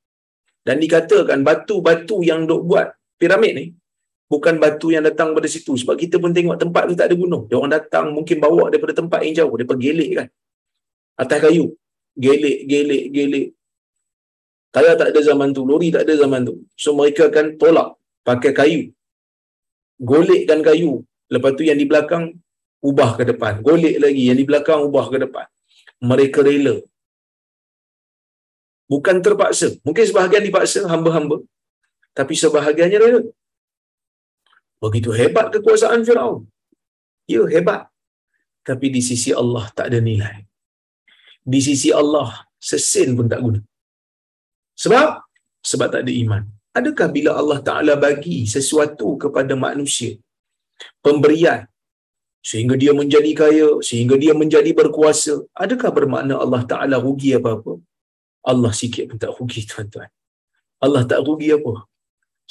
[0.68, 3.66] dan dikatakan batu-batu yang dok buat piramid ni
[4.32, 7.44] bukan batu yang datang pada situ sebab kita pun tengok tempat tu tak ada gunung
[7.50, 10.28] dia orang datang mungkin bawa daripada tempat yang jauh daripada gelik kan
[11.20, 11.66] atas kayu
[12.16, 13.48] gelik gelik gelik
[14.72, 16.64] Tayar tak ada zaman tu, lori tak ada zaman tu.
[16.80, 18.82] So mereka akan tolak pakai kayu.
[20.00, 21.04] Golekkan kayu.
[21.28, 22.40] Lepas tu yang di belakang
[22.80, 23.60] ubah ke depan.
[23.60, 25.46] Golek lagi yang di belakang ubah ke depan.
[26.00, 26.80] Mereka rela.
[28.92, 29.68] Bukan terpaksa.
[29.88, 31.38] Mungkin sebahagian dipaksa hamba-hamba.
[32.18, 33.22] Tapi sebahagiannya rela.
[34.84, 36.40] Begitu hebat kekuasaan Firaun.
[37.34, 37.82] Ya, hebat.
[38.70, 40.36] Tapi di sisi Allah tak ada nilai.
[41.52, 42.30] Di sisi Allah,
[42.70, 43.60] sesen pun tak guna.
[44.84, 45.08] Sebab
[45.70, 46.44] sebab tak ada iman.
[46.80, 50.12] Adakah bila Allah Taala bagi sesuatu kepada manusia
[51.06, 51.62] pemberian
[52.50, 57.74] sehingga dia menjadi kaya, sehingga dia menjadi berkuasa, adakah bermakna Allah Taala rugi apa-apa?
[58.42, 60.10] Allah sikit pun tak rugi tuan-tuan.
[60.82, 61.86] Allah tak rugi apa?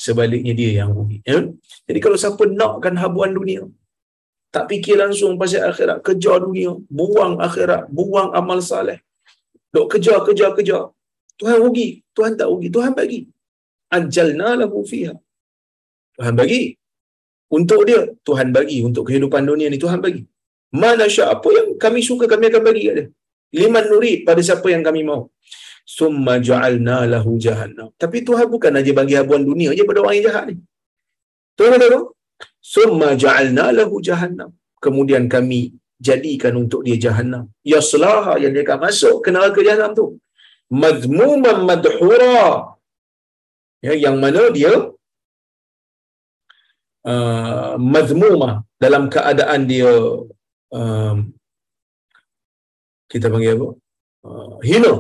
[0.05, 1.19] Sebaliknya dia yang rugi.
[1.27, 1.39] Ya?
[1.87, 3.63] Jadi kalau siapa nakkan habuan dunia,
[4.55, 8.99] tak fikir langsung pasal akhirat, kejar dunia, buang akhirat, buang amal saleh.
[9.75, 10.85] Dok kejar, kejar, kejar.
[11.39, 13.21] Tuhan rugi, Tuhan tak rugi, Tuhan bagi.
[13.97, 15.15] Ajalna lahu fiha.
[16.19, 16.63] Tuhan bagi.
[17.51, 18.79] Untuk dia, Tuhan bagi.
[18.89, 20.23] Untuk kehidupan dunia ni, Tuhan bagi.
[20.71, 23.07] Mana syak apa yang kami suka, kami akan bagi kat dia.
[23.59, 25.27] Liman nuri pada siapa yang kami mau.
[25.97, 27.89] Summa ja'alna lahu jahannam.
[28.03, 30.57] Tapi Tuhan bukan aja bagi habuan dunia je pada orang yang jahat ni.
[31.57, 32.03] Tuhan kata tu?
[32.75, 34.51] Summa ja'alna lahu jahannam.
[34.85, 35.61] Kemudian kami
[36.09, 37.45] jadikan untuk dia jahannam.
[37.73, 40.07] Ya selaha yang dia akan masuk ke neraka jahannam tu
[40.83, 42.47] madmuman madhura
[43.87, 44.73] ya yang mana dia
[47.11, 48.51] uh, madmuma
[48.85, 49.91] dalam keadaan dia
[50.79, 51.17] um,
[53.11, 53.69] kita panggil apa
[54.31, 54.95] uh, hina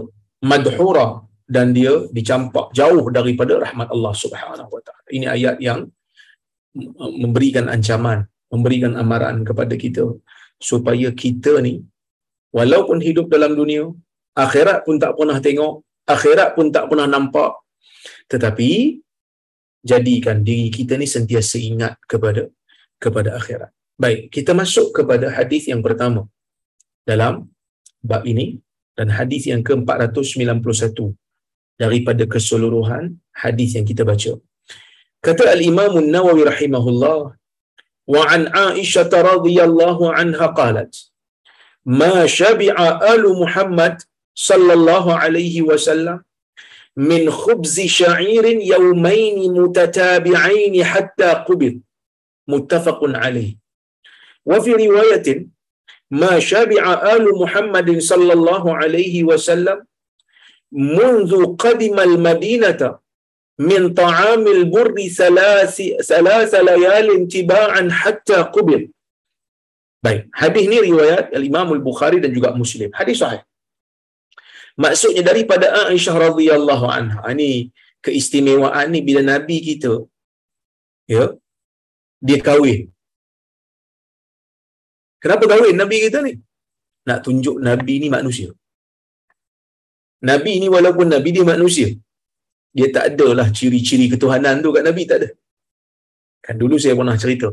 [0.44, 1.06] madhura
[1.44, 5.80] dan dia dicampak jauh daripada rahmat Allah Subhanahu wa taala ini ayat yang
[7.22, 8.18] memberikan ancaman
[8.50, 10.04] memberikan amaran kepada kita
[10.58, 11.74] supaya kita ni
[12.54, 13.84] walaupun hidup dalam dunia
[14.34, 15.74] akhirat pun tak pernah tengok,
[16.06, 17.52] akhirat pun tak pernah nampak.
[18.30, 18.70] Tetapi
[19.90, 22.48] jadikan diri kita ni sentiasa ingat kepada
[23.00, 23.70] kepada akhirat.
[24.00, 26.24] Baik, kita masuk kepada hadis yang pertama
[27.04, 27.48] dalam
[28.00, 28.60] bab ini
[29.00, 31.16] dan hadis yang ke-491
[31.82, 33.04] daripada keseluruhan
[33.42, 34.32] hadis yang kita baca.
[35.26, 37.20] Kata al-Imam An-Nawawi rahimahullah
[38.14, 40.92] wa an Aisyah radhiyallahu anha qalat
[42.00, 43.96] ma syabi'a alu Muhammad
[44.48, 46.18] sallallahu alaihi wasallam
[47.10, 51.80] min khubz sha'ir yawmayn mutatabi'ain hatta qubid
[52.52, 53.50] muttafaqun alayh
[54.50, 55.48] wa fi riwayatin
[56.21, 59.79] ma shabi'a alu muhammadin sallallahu alaihi wasallam
[60.99, 62.81] منذ قدم المدينة
[63.69, 65.77] من طعام البر ثلاث
[66.11, 68.81] ثلاث ليال تباعا حتى قبل
[70.05, 72.89] Baik, hadis ni riwayat Al-Imam Al-Bukhari dan juga Muslim.
[72.93, 73.41] Hadis sahih.
[74.77, 77.25] Maksudnya daripada Aisyah radhiyallahu anha.
[77.33, 77.73] Ini
[78.05, 79.93] keistimewaan ni bila Nabi kita
[81.09, 81.33] ya
[82.21, 82.93] dia kahwin.
[85.22, 86.32] Kenapa kahwin Nabi kita ni?
[87.08, 88.48] Nak tunjuk Nabi ni manusia.
[90.28, 91.88] Nabi ni walaupun Nabi dia manusia.
[92.76, 95.28] Dia tak ada lah ciri-ciri ketuhanan tu kat Nabi tak ada.
[96.44, 97.48] Kan dulu saya pernah cerita.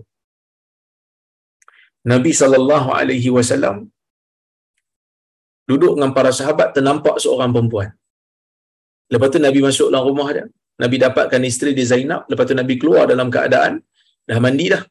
[2.11, 3.77] Nabi sallallahu alaihi wasallam
[5.69, 7.89] duduk dengan para sahabat ternampak seorang perempuan.
[9.13, 10.45] Lepas tu Nabi masuk dalam rumah dia.
[10.83, 12.21] Nabi dapatkan isteri dia Zainab.
[12.31, 13.73] Lepas tu Nabi keluar dalam keadaan
[14.29, 14.83] dah mandi dah.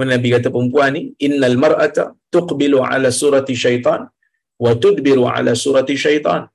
[0.00, 4.08] Kemudian Nabi kata perempuan ni, Innal mar'ata tuqbilu ala surati syaitan
[4.56, 6.48] wa tudbiru ala surati syaitan.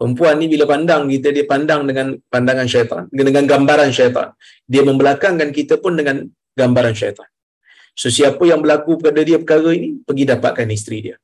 [0.00, 3.04] Perempuan ni bila pandang kita, dia pandang dengan pandangan syaitan.
[3.12, 4.32] Dengan gambaran syaitan.
[4.64, 6.24] Dia membelakangkan kita pun dengan
[6.56, 7.28] gambaran syaitan.
[7.92, 11.16] Sesiapa yang berlaku pada dia perkara ini, pergi dapatkan isteri dia.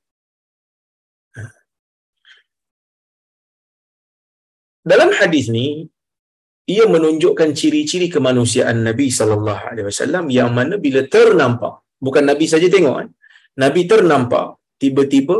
[4.85, 5.89] Dalam hadis ni,
[6.75, 11.75] ia menunjukkan ciri-ciri kemanusiaan Nabi sallallahu alaihi wasallam yang mana bila ternampak,
[12.07, 13.09] bukan Nabi saja tengok kan.
[13.63, 14.47] Nabi ternampak
[14.83, 15.37] tiba-tiba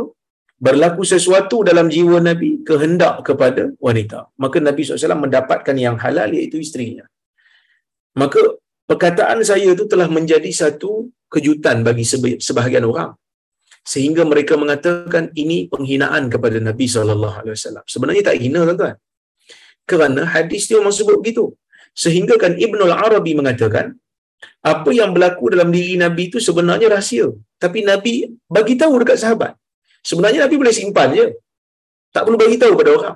[0.57, 4.19] berlaku sesuatu dalam jiwa Nabi kehendak kepada wanita.
[4.41, 7.05] Maka Nabi SAW mendapatkan yang halal iaitu isterinya.
[8.17, 8.41] Maka
[8.89, 12.07] perkataan saya itu telah menjadi satu kejutan bagi
[12.47, 13.13] sebahagian orang
[13.85, 17.85] sehingga mereka mengatakan ini penghinaan kepada Nabi wasallam.
[17.85, 18.97] Sebenarnya tak hina tuan-tuan.
[19.89, 21.55] Kerana hadis dia memang sebut begitu.
[22.03, 23.95] Sehingga kan Ibn al-Arabi mengatakan
[24.61, 27.27] apa yang berlaku dalam diri Nabi itu sebenarnya rahsia.
[27.63, 28.13] Tapi Nabi
[28.45, 29.51] bagi tahu dekat sahabat.
[30.09, 31.25] Sebenarnya Nabi boleh simpan je.
[32.13, 33.15] Tak perlu bagi tahu pada orang.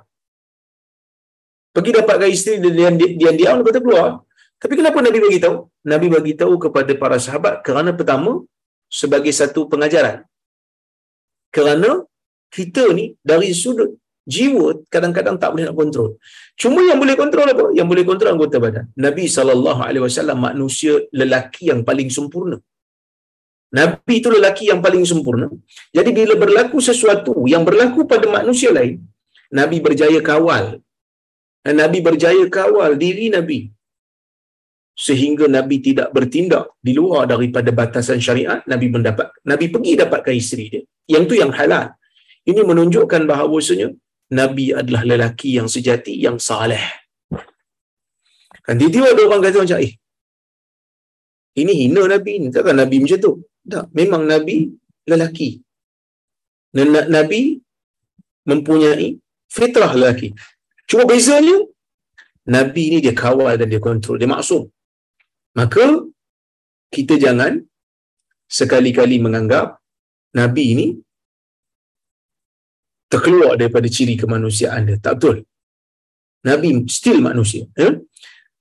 [1.71, 4.09] Pergi dapatkan isteri dia diam diam dia kata keluar.
[4.61, 5.55] Tapi kenapa Nabi bagi tahu?
[5.91, 8.43] Nabi bagi tahu kepada para sahabat kerana pertama
[8.91, 10.27] sebagai satu pengajaran.
[11.55, 12.03] Kerana
[12.51, 13.95] kita ni dari sudut
[14.27, 16.09] jiwa kadang-kadang tak boleh nak kontrol.
[16.61, 17.65] Cuma yang boleh kontrol apa?
[17.77, 18.85] Yang boleh kontrol anggota badan.
[19.05, 22.57] Nabi saw manusia lelaki yang paling sempurna.
[23.71, 25.47] Nabi itu lelaki yang paling sempurna.
[25.95, 28.99] Jadi bila berlaku sesuatu yang berlaku pada manusia lain,
[29.51, 30.83] Nabi berjaya kawal.
[31.63, 33.71] Nabi berjaya kawal diri Nabi
[35.05, 40.65] sehingga Nabi tidak bertindak di luar daripada batasan syariat Nabi mendapat Nabi pergi dapatkan isteri
[40.73, 41.95] dia yang tu yang halal
[42.45, 43.89] ini menunjukkan bahawasanya
[44.31, 46.81] Nabi adalah lelaki yang sejati yang saleh.
[48.63, 49.93] Kan tiba ada orang kata macam eh
[51.59, 52.47] ini hina Nabi ni.
[52.47, 53.33] Takkan Nabi macam tu?
[53.67, 53.91] Tak.
[53.91, 54.71] Memang Nabi
[55.03, 55.59] lelaki.
[57.15, 57.59] Nabi
[58.47, 59.19] mempunyai
[59.51, 60.31] fitrah lelaki.
[60.87, 61.67] Cuma bezanya
[62.47, 64.15] Nabi ni dia kawal dan dia kontrol.
[64.15, 64.71] Dia maksum.
[65.59, 66.07] Maka
[66.87, 67.59] kita jangan
[68.47, 69.79] sekali-kali menganggap
[70.31, 70.87] Nabi ini
[73.11, 74.97] terkeluar daripada ciri kemanusiaan dia.
[75.05, 75.37] Tak betul.
[76.49, 77.63] Nabi still manusia.
[77.81, 77.89] Ya?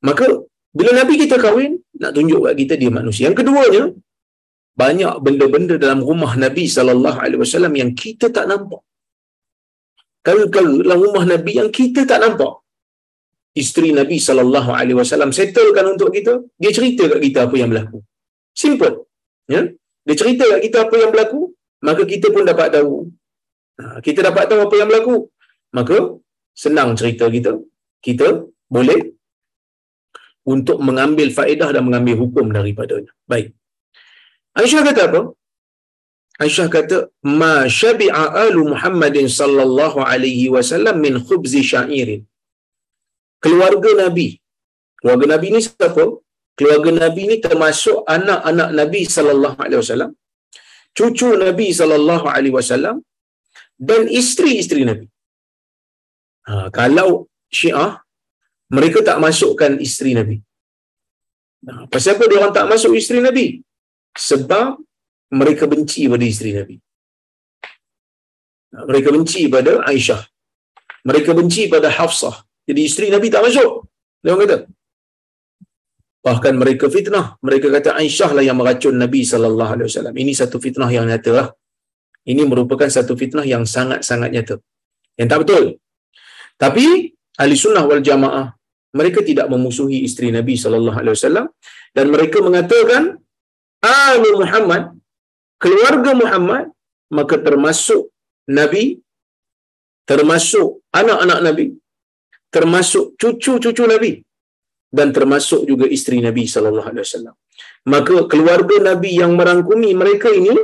[0.09, 0.27] Maka
[0.79, 3.23] bila Nabi kita kahwin, nak tunjuk kat kita dia manusia.
[3.29, 3.83] Yang keduanya,
[4.83, 8.83] banyak benda-benda dalam rumah Nabi SAW yang kita tak nampak.
[10.27, 12.61] Kala-kala dalam rumah Nabi yang kita tak nampak
[13.63, 16.33] isteri Nabi sallallahu alaihi wasallam settlekan untuk kita,
[16.63, 17.99] dia cerita kat kita apa yang berlaku.
[18.55, 18.95] Simple.
[19.51, 19.63] Ya?
[20.07, 21.41] Dia cerita kat kita apa yang berlaku,
[21.83, 23.11] maka kita pun dapat tahu.
[23.81, 25.17] Ha, kita dapat tahu apa yang berlaku.
[25.79, 25.99] Maka
[26.63, 27.53] senang cerita kita.
[28.07, 28.29] Kita
[28.77, 29.01] boleh
[30.55, 33.13] untuk mengambil faedah dan mengambil hukum daripadanya.
[33.33, 33.49] Baik.
[34.61, 35.21] Aisyah kata apa?
[36.45, 36.97] Aisyah kata,
[37.41, 42.23] "Ma syabi'a alu Muhammadin sallallahu alaihi wasallam min khubzi sya'irin."
[43.45, 44.29] keluarga Nabi.
[45.01, 46.05] Keluarga Nabi ni siapa?
[46.59, 50.11] Keluarga Nabi ni termasuk anak-anak Nabi sallallahu alaihi wasallam,
[50.99, 52.97] cucu Nabi sallallahu alaihi wasallam
[53.81, 55.07] dan isteri-isteri Nabi.
[56.49, 57.09] Ha, kalau
[57.49, 58.05] Syiah
[58.77, 60.37] mereka tak masukkan isteri Nabi.
[61.69, 63.47] Ha, pasal apa dia orang tak masuk isteri Nabi?
[64.29, 64.77] Sebab
[65.41, 66.77] mereka benci pada isteri Nabi.
[68.77, 70.23] Ha, mereka benci pada Aisyah.
[71.09, 72.37] Mereka benci pada Hafsah.
[72.69, 73.89] Jadi isteri Nabi tak masuk.
[74.21, 74.59] Dia orang kata.
[76.21, 77.27] Bahkan mereka fitnah.
[77.41, 80.15] Mereka kata Aisyah lah yang meracun Nabi sallallahu alaihi wasallam.
[80.23, 81.49] Ini satu fitnah yang nyata lah.
[82.31, 84.57] Ini merupakan satu fitnah yang sangat-sangat nyata.
[85.19, 85.65] Yang tak betul.
[86.63, 86.87] Tapi
[87.43, 88.47] ahli sunnah wal jamaah
[88.99, 91.47] mereka tidak memusuhi isteri Nabi sallallahu alaihi wasallam
[91.97, 93.03] dan mereka mengatakan
[93.95, 94.83] ahli Muhammad
[95.65, 96.65] keluarga Muhammad
[97.19, 98.03] maka termasuk
[98.59, 98.85] Nabi
[100.11, 100.69] termasuk
[101.01, 101.67] anak-anak Nabi
[102.57, 104.13] termasuk cucu-cucu Nabi
[104.99, 107.35] dan termasuk juga isteri Nabi sallallahu alaihi wasallam.
[107.93, 110.55] Maka keluarga Nabi yang merangkumi mereka ini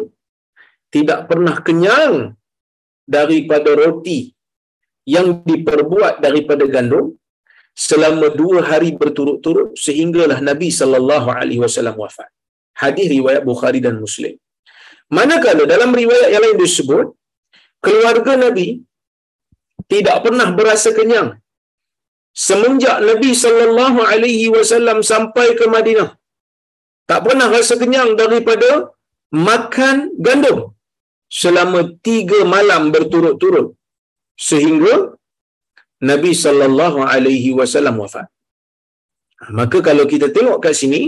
[0.95, 2.15] tidak pernah kenyang
[3.17, 4.21] daripada roti
[5.15, 7.07] yang diperbuat daripada gandum
[7.87, 12.31] selama dua hari berturut-turut sehinggalah Nabi sallallahu alaihi wasallam wafat.
[12.83, 14.35] Hadis riwayat Bukhari dan Muslim.
[15.17, 17.07] Manakala dalam riwayat yang lain disebut
[17.87, 18.69] keluarga Nabi
[19.93, 21.29] tidak pernah berasa kenyang
[22.47, 26.11] semenjak Nabi sallallahu alaihi wasallam sampai ke Madinah
[27.11, 28.71] tak pernah rasa kenyang daripada
[29.49, 29.97] makan
[30.27, 30.59] gandum
[31.41, 33.75] selama tiga malam berturut-turut
[34.49, 34.95] sehingga
[36.11, 38.27] Nabi sallallahu alaihi wasallam wafat.
[39.59, 41.03] Maka kalau kita tengok kat sini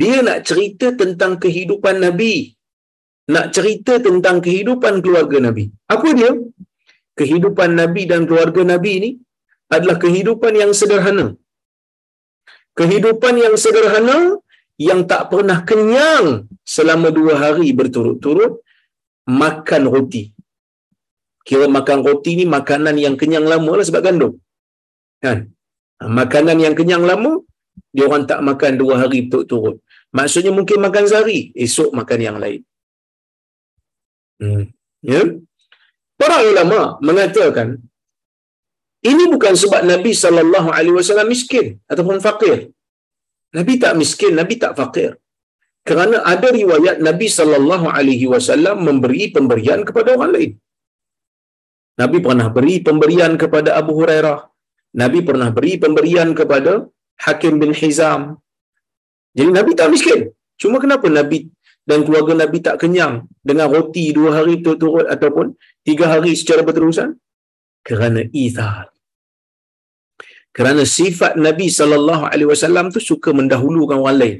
[0.00, 2.34] dia nak cerita tentang kehidupan Nabi.
[3.34, 5.64] Nak cerita tentang kehidupan keluarga Nabi.
[5.94, 6.30] Apa dia?
[7.20, 9.10] Kehidupan Nabi dan keluarga Nabi ni
[9.76, 11.26] adalah kehidupan yang sederhana.
[12.80, 14.18] Kehidupan yang sederhana
[14.88, 18.63] yang tak pernah kenyang selama dua hari berturut-turut
[19.28, 20.32] makan roti.
[21.44, 24.32] Kira makan roti ni makanan yang kenyang lama lah sebab gandum.
[25.20, 25.52] Kan?
[26.00, 27.44] Ha, makanan yang kenyang lama,
[27.92, 29.76] dia orang tak makan dua hari berturut-turut.
[30.14, 32.60] Maksudnya mungkin makan sehari, esok makan yang lain.
[34.40, 34.64] Hmm.
[35.02, 35.22] Ya?
[36.14, 37.82] Para ulama mengatakan
[39.04, 40.16] ini bukan sebab Nabi
[40.96, 42.72] wasallam miskin ataupun fakir.
[43.52, 45.20] Nabi tak miskin, Nabi tak fakir.
[45.88, 50.52] Kerana ada riwayat Nabi sallallahu alaihi wasallam memberi pemberian kepada orang lain.
[52.00, 54.38] Nabi pernah beri pemberian kepada Abu Hurairah.
[55.02, 56.72] Nabi pernah beri pemberian kepada
[57.24, 58.22] Hakim bin Hizam.
[59.36, 60.20] Jadi Nabi tak miskin.
[60.62, 61.38] Cuma kenapa Nabi
[61.90, 63.14] dan keluarga Nabi tak kenyang
[63.48, 65.46] dengan roti dua hari turut-turut ataupun
[65.86, 67.08] tiga hari secara berterusan?
[67.88, 68.88] Kerana ithar.
[70.56, 74.38] Kerana sifat Nabi sallallahu alaihi wasallam tu suka mendahulukan orang lain.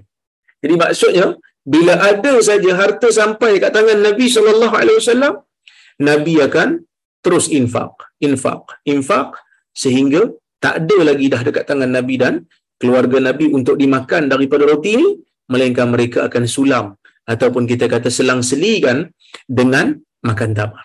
[0.65, 1.27] Jadi maksudnya
[1.75, 5.35] bila ada saja harta sampai kat tangan Nabi sallallahu alaihi wasallam,
[6.09, 6.69] Nabi akan
[7.25, 7.93] terus infak,
[8.29, 9.29] infak, infak
[9.83, 10.23] sehingga
[10.65, 12.35] tak ada lagi dah dekat tangan Nabi dan
[12.81, 15.09] keluarga Nabi untuk dimakan daripada roti ini,
[15.53, 16.87] melainkan mereka akan sulam
[17.29, 19.09] ataupun kita kata selang-selikan
[19.59, 20.85] dengan makan tamar.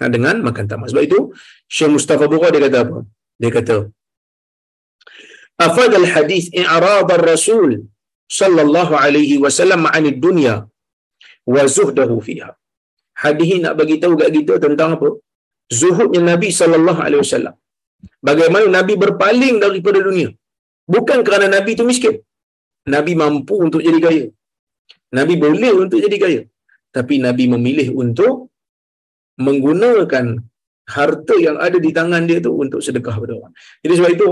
[0.00, 0.86] Nah, dengan makan tamar.
[0.92, 1.18] Sebab itu
[1.68, 2.98] Syekh Mustafa Bukhari dia kata apa?
[3.40, 3.76] Dia kata
[5.56, 7.88] afad al hadis i'rad ar rasul
[8.38, 10.54] sallallahu alaihi wasallam an dunya
[11.54, 12.50] wa zuhdahu fiha.
[13.22, 15.08] Hadis ini nak bagi tahu kat kita tentang apa?
[15.80, 17.54] Zuhudnya Nabi sallallahu alaihi wasallam.
[18.28, 20.28] Bagaimana Nabi berpaling daripada dunia?
[20.94, 22.16] Bukan kerana Nabi itu miskin.
[22.94, 24.24] Nabi mampu untuk jadi kaya.
[25.18, 26.40] Nabi boleh untuk jadi kaya.
[26.96, 28.34] Tapi Nabi memilih untuk
[29.46, 30.26] menggunakan
[30.96, 33.52] harta yang ada di tangan dia tu untuk sedekah kepada orang.
[33.82, 34.28] Jadi sebab itu,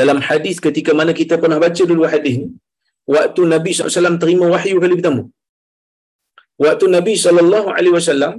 [0.00, 2.48] dalam hadis ketika mana kita pernah baca dulu hadis ni,
[3.14, 5.22] waktu Nabi SAW terima wahyu kali pertama.
[6.64, 8.34] Waktu Nabi SAW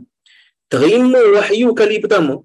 [0.74, 2.36] terima wahyu kali pertama,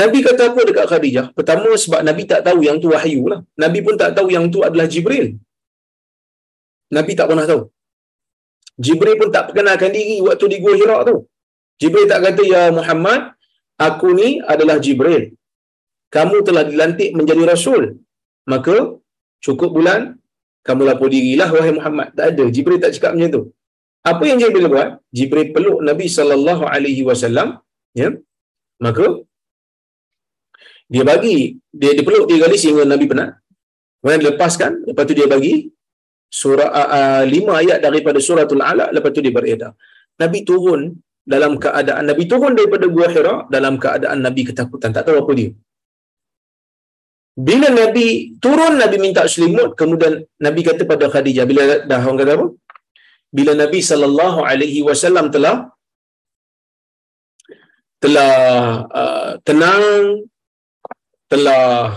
[0.00, 1.26] Nabi kata apa dekat Khadijah?
[1.38, 3.40] Pertama sebab Nabi tak tahu yang tu wahyu lah.
[3.62, 5.26] Nabi pun tak tahu yang tu adalah Jibril.
[6.96, 7.62] Nabi tak pernah tahu.
[8.84, 11.16] Jibril pun tak perkenalkan diri waktu di Gua Hira tu.
[11.80, 13.20] Jibril tak kata, Ya Muhammad,
[13.86, 15.34] aku ni adalah Jibril.
[16.14, 17.82] Kamu telah dilantik menjadi Rasul.
[18.52, 18.76] Maka,
[19.44, 20.00] cukup bulan,
[20.66, 22.08] kamu lapor dirilah, wahai Muhammad.
[22.18, 22.44] Tak ada.
[22.54, 23.42] Jibril tak cakap macam tu.
[24.10, 24.88] Apa yang Jibril buat?
[25.16, 27.48] Jibril peluk Nabi sallallahu alaihi wasallam,
[28.00, 28.08] ya.
[28.84, 29.06] Maka
[30.92, 31.36] dia bagi
[31.80, 33.30] dia dipeluk tiga kali sehingga Nabi penat.
[34.02, 35.54] Kemudian lepaskan, lepas tu dia bagi
[36.40, 39.72] surah uh, lima ayat daripada suratul Alaq, lepas tu dia beredar.
[40.22, 40.80] Nabi turun
[41.22, 45.50] dalam keadaan Nabi turun daripada Gua Hira dalam keadaan Nabi ketakutan, tak tahu apa dia.
[47.32, 52.32] Bila Nabi turun, Nabi minta selimut, kemudian Nabi kata pada Khadijah, bila dah orang kata
[52.36, 52.46] apa?
[53.32, 55.72] Bila Nabi sallallahu alaihi wasallam telah
[58.02, 58.34] telah
[58.90, 60.26] uh, tenang,
[61.32, 61.96] telah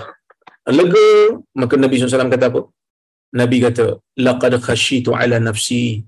[0.72, 1.10] lega,
[1.58, 2.62] maka Nabi SAW kata apa?
[3.36, 6.06] Nabi kata, laqad khashitu ala nafsi.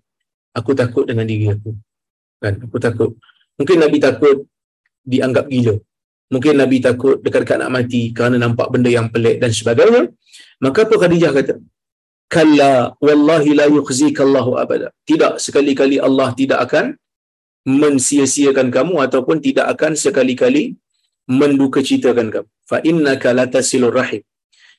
[0.57, 1.75] Aku takut dengan diri aku.
[2.41, 2.55] Kan?
[2.65, 3.11] Aku takut.
[3.59, 4.47] Mungkin Nabi takut
[5.03, 5.75] dianggap gila.
[6.33, 10.01] Mungkin Nabi takut dekat-dekat nak mati kerana nampak benda yang pelik dan sebagainya.
[10.63, 11.55] Maka apa Khadijah kata?
[12.35, 14.91] Kalla wallahi la yukhzika Allahu abada.
[15.09, 16.85] Tidak sekali-kali Allah tidak akan
[17.63, 20.75] mensia-siakan kamu ataupun tidak akan sekali-kali
[21.39, 22.49] menduka citakan kamu.
[22.67, 24.23] Fa innaka latasilur rahim.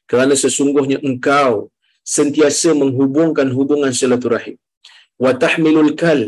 [0.05, 1.73] Kerana sesungguhnya engkau
[2.17, 4.57] sentiasa menghubungkan hubungan silaturahim.
[5.17, 6.21] Wa tahmilul kal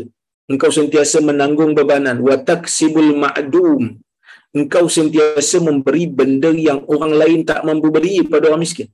[0.51, 4.01] engkau sentiasa menanggung bebanan wa taksibul ma'dum
[4.59, 8.89] engkau sentiasa memberi benda yang orang lain tak mampu beri pada orang miskin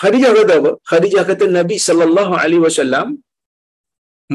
[0.00, 0.70] Khadijah kata apa?
[0.90, 3.08] Khadijah kata Nabi sallallahu alaihi wasallam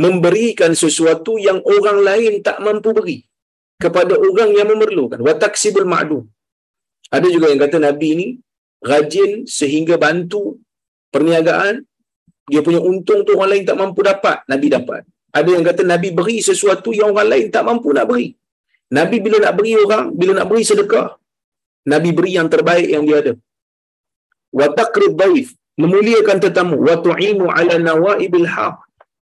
[0.04, 3.18] memberikan sesuatu yang orang lain tak mampu beri
[3.84, 5.20] kepada orang yang memerlukan.
[5.28, 6.24] Wa taksibul ma'dum.
[7.16, 8.28] Ada juga yang kata Nabi ni
[8.92, 10.44] rajin sehingga bantu
[11.14, 11.84] perniagaan
[12.50, 15.02] dia punya untung tu orang lain tak mampu dapat, Nabi dapat.
[15.40, 18.39] Ada yang kata Nabi beri sesuatu yang orang lain tak mampu nak beri.
[18.98, 21.08] Nabi bila nak beri orang, bila nak beri sedekah,
[21.94, 23.34] Nabi beri yang terbaik yang dia ada.
[24.60, 28.78] Wa taqrib baif, memuliakan tetamu, wa tu'inu ala nawaibil haq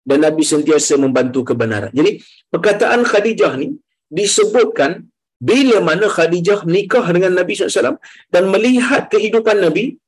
[0.07, 1.91] dan Nabi sentiasa membantu kebenaran.
[1.91, 2.11] Jadi
[2.47, 3.75] perkataan Khadijah ni
[4.07, 4.91] disebutkan
[5.37, 7.99] bila mana Khadijah nikah dengan Nabi SAW
[8.33, 9.99] dan melihat kehidupan Nabi,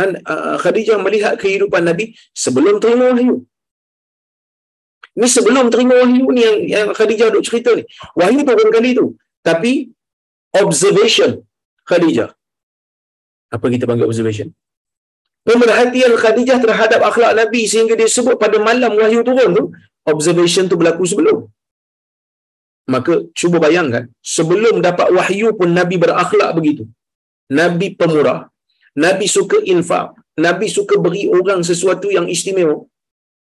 [0.00, 3.44] uh, Khadijah melihat kehidupan Nabi sebelum terima wahyu.
[5.18, 7.82] Ini sebelum terima wahyu ni yang, yang Khadijah duk cerita ni.
[8.20, 9.06] Wahyu turun kali tu.
[9.48, 9.72] Tapi
[10.62, 11.42] observation
[11.90, 12.30] Khadijah.
[13.50, 14.48] Apa kita panggil observation?
[15.48, 19.64] pemerhatian Khadijah terhadap akhlak Nabi sehingga dia sebut pada malam wahyu turun tu
[20.12, 21.38] observation tu berlaku sebelum
[22.94, 24.04] maka cuba bayangkan
[24.36, 26.84] sebelum dapat wahyu pun Nabi berakhlak begitu
[27.60, 28.40] Nabi pemurah
[29.04, 30.06] Nabi suka infak
[30.46, 32.76] Nabi suka beri orang sesuatu yang istimewa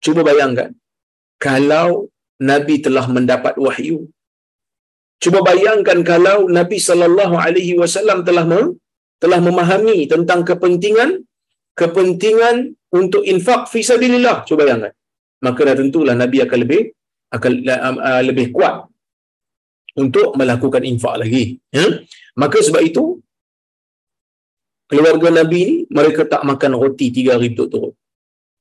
[0.04, 0.70] cuba bayangkan
[1.40, 2.08] kalau
[2.50, 4.08] Nabi telah mendapat wahyu.
[5.22, 8.44] Cuba bayangkan kalau Nabi sallallahu alaihi wasallam telah
[9.22, 11.24] telah memahami tentang kepentingan
[11.80, 12.56] kepentingan
[12.92, 14.92] untuk infak fi sabilillah cuba bayangkan.
[15.44, 16.82] Maka dah tentulah nabi akan lebih
[17.36, 17.52] akan
[18.08, 18.88] uh, lebih kuat
[19.96, 21.60] untuk melakukan infak lagi.
[21.76, 21.84] Ya?
[22.40, 23.20] Maka sebab itu
[24.88, 27.92] keluarga nabi ni mereka tak makan roti tiga hari betul-betul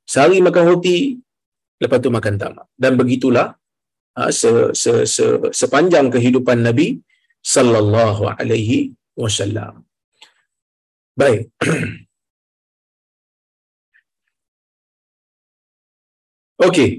[0.10, 0.98] sehari makan roti
[1.84, 3.48] lepas tu makan tamak dan begitulah
[4.20, 4.52] uh, se,
[4.82, 5.26] se, se,
[5.62, 6.88] sepanjang kehidupan nabi
[7.56, 8.80] sallallahu alaihi
[9.24, 9.74] wasallam
[11.22, 11.44] baik
[16.68, 16.90] Okey.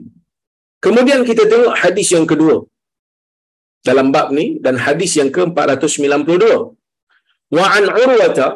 [0.84, 2.56] Kemudian kita tengok hadis yang kedua
[3.88, 6.44] dalam bab ni dan hadis yang ke-492.
[7.56, 8.48] Wa an Urwata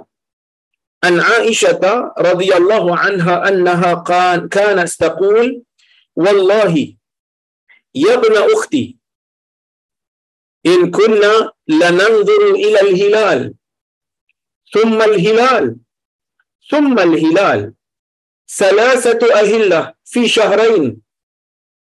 [1.08, 1.80] an Aisyah
[2.28, 5.64] radhiyallahu anha annaha kan kana taqul
[6.16, 6.98] wallahi
[7.92, 8.98] ya ibn ukhti
[10.62, 13.40] in kunna lananzuru ila al-hilal
[14.72, 15.74] thumma al-hilal
[16.70, 17.72] thumma al-hilal
[18.50, 21.02] ثلاثة أهلة في شهرين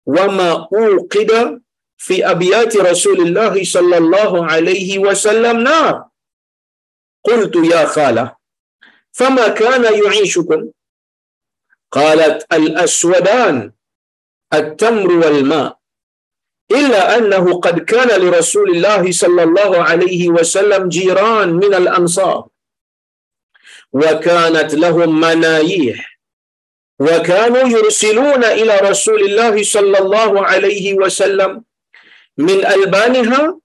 [0.07, 1.63] وما أوقد
[1.97, 6.09] في أبيات رسول الله صلى الله عليه وسلم نار.
[7.25, 8.37] قلت يا خالة
[9.13, 10.71] فما كان يعيشكم؟
[11.91, 13.73] قالت الأسودان.
[14.59, 15.79] التمر والماء
[16.71, 22.49] إلا أنه قد كان لرسول الله صلى الله عليه وسلم جيران من الأنصار.
[23.93, 26.21] وكانت لهم منايح
[27.01, 31.65] وكانوا يرسلون إلى رسول الله صلى الله عليه وسلم
[32.39, 33.59] من ألبانها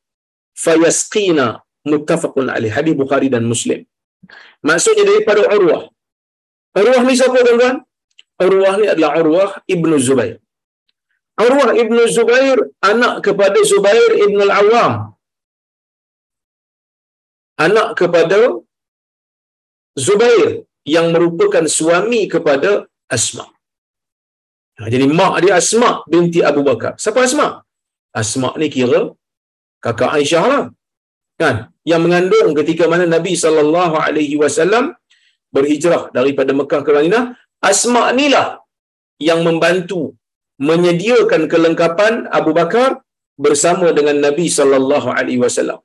[0.53, 1.61] فيسقينا.
[1.85, 2.71] متفق عليه.
[2.75, 3.85] hadis Bukhari dan Muslim
[4.61, 5.89] maksudnya daripada Urwah.
[6.77, 7.81] Urwah ni siapa tuan-tuan?
[8.37, 9.17] Urwah ni adalah
[11.45, 12.57] Urwah Ibnu Zubair
[12.91, 14.93] anak kepada Zubair Ibnu Al-Awwam
[17.65, 18.39] anak kepada
[20.05, 20.49] Zubair
[20.95, 22.71] yang merupakan suami kepada
[23.15, 23.45] Asma.
[24.79, 26.93] Ha, jadi mak dia Asma binti Abu Bakar.
[27.03, 27.47] Siapa Asma?
[28.21, 29.01] Asma ni kira
[29.85, 30.63] kakak Aisyah lah.
[31.41, 31.55] Kan?
[31.91, 34.85] Yang mengandung ketika mana Nabi sallallahu alaihi wasallam
[35.55, 37.23] berhijrah daripada Mekah ke Madinah,
[37.71, 38.47] Asma ni lah
[39.27, 40.01] yang membantu
[40.68, 42.89] menyediakan kelengkapan Abu Bakar
[43.45, 45.80] bersama dengan Nabi sallallahu alaihi wasallam.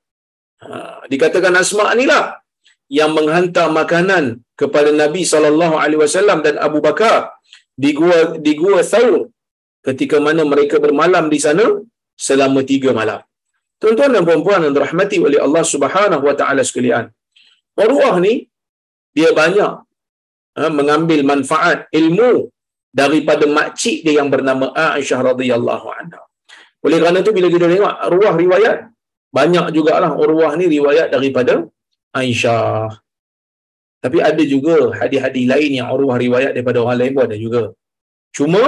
[0.64, 2.25] Ha, dikatakan Asma ni lah
[2.99, 4.25] yang menghantar makanan
[4.61, 7.18] kepada Nabi sallallahu alaihi wasallam dan Abu Bakar
[7.85, 9.31] di gua di gua Thaur
[9.89, 11.66] ketika mana mereka bermalam di sana
[12.27, 13.20] selama tiga malam.
[13.81, 17.05] Tuan-tuan dan puan-puan yang dirahmati oleh Allah Subhanahu wa taala sekalian.
[17.85, 18.35] Urwah ni
[19.16, 19.72] dia banyak
[20.59, 22.31] ha, mengambil manfaat ilmu
[23.01, 26.22] daripada makcik dia yang bernama Aisyah radhiyallahu anha.
[26.86, 28.76] Oleh kerana itu bila kita tengok Urwah riwayat
[29.38, 31.55] banyak jugalah Urwah ni riwayat daripada
[32.14, 32.86] Aisyah.
[34.05, 37.62] Tapi ada juga hadis-hadis lain yang Urwah riwayat daripada orang lain pun ada juga.
[38.36, 38.62] Cuma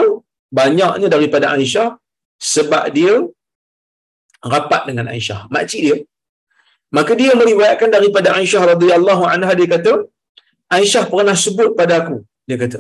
[0.61, 1.89] banyaknya daripada Aisyah
[2.55, 3.14] sebab dia
[4.55, 5.97] rapat dengan Aisyah, makcik dia.
[6.97, 9.93] Maka dia meriwayatkan daripada Aisyah radhiyallahu anha dia kata,
[10.79, 12.16] Aisyah pernah sebut pada aku,
[12.49, 12.79] dia kata,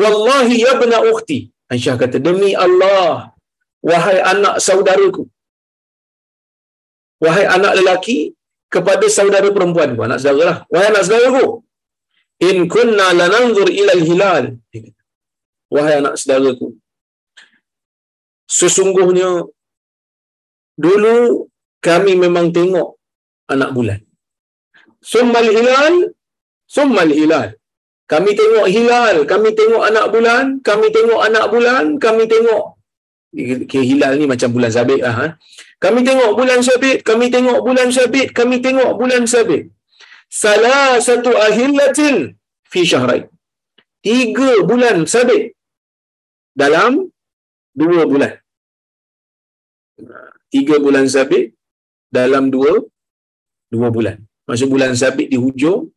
[0.00, 1.38] "Wallahi ya bna ukhti."
[1.72, 3.32] Aisyah kata, "Demi Allah,
[3.90, 5.24] wahai anak saudaraku."
[7.22, 8.18] Wahai anak lelaki
[8.74, 10.58] kepada saudara perempuan anak saudara lah.
[10.72, 11.46] Wahai anak saudara ku,
[12.48, 14.44] in kunna lananzur ila hilal
[15.74, 16.68] wahai anak saudaraku
[18.58, 19.30] sesungguhnya
[20.84, 21.16] dulu
[21.86, 22.88] kami memang tengok
[23.54, 24.00] anak bulan
[25.12, 25.96] summal hilal
[26.76, 27.48] summal hilal
[28.12, 32.64] kami tengok hilal kami tengok anak bulan kami tengok anak bulan kami tengok
[33.32, 35.14] Okay, hilal ni macam bulan sabit lah.
[35.20, 35.26] Ha?
[35.80, 39.72] Kami tengok bulan sabit, kami tengok bulan sabit, kami tengok bulan sabit
[40.32, 42.16] salah satu ahillatin
[42.72, 43.24] fi syahrain.
[44.06, 45.42] Tiga bulan sabit
[46.56, 47.12] dalam
[47.80, 48.32] dua bulan.
[50.52, 51.52] Tiga bulan sabit
[52.18, 52.72] dalam dua
[53.72, 54.16] dua bulan.
[54.48, 55.92] Maksud bulan sabit di hujung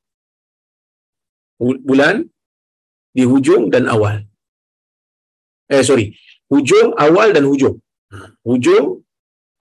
[1.60, 2.16] bulan
[3.16, 4.18] di hujung dan awal.
[5.76, 6.08] Eh sorry,
[6.52, 7.76] hujung, awal dan hujung.
[8.48, 8.88] Hujung,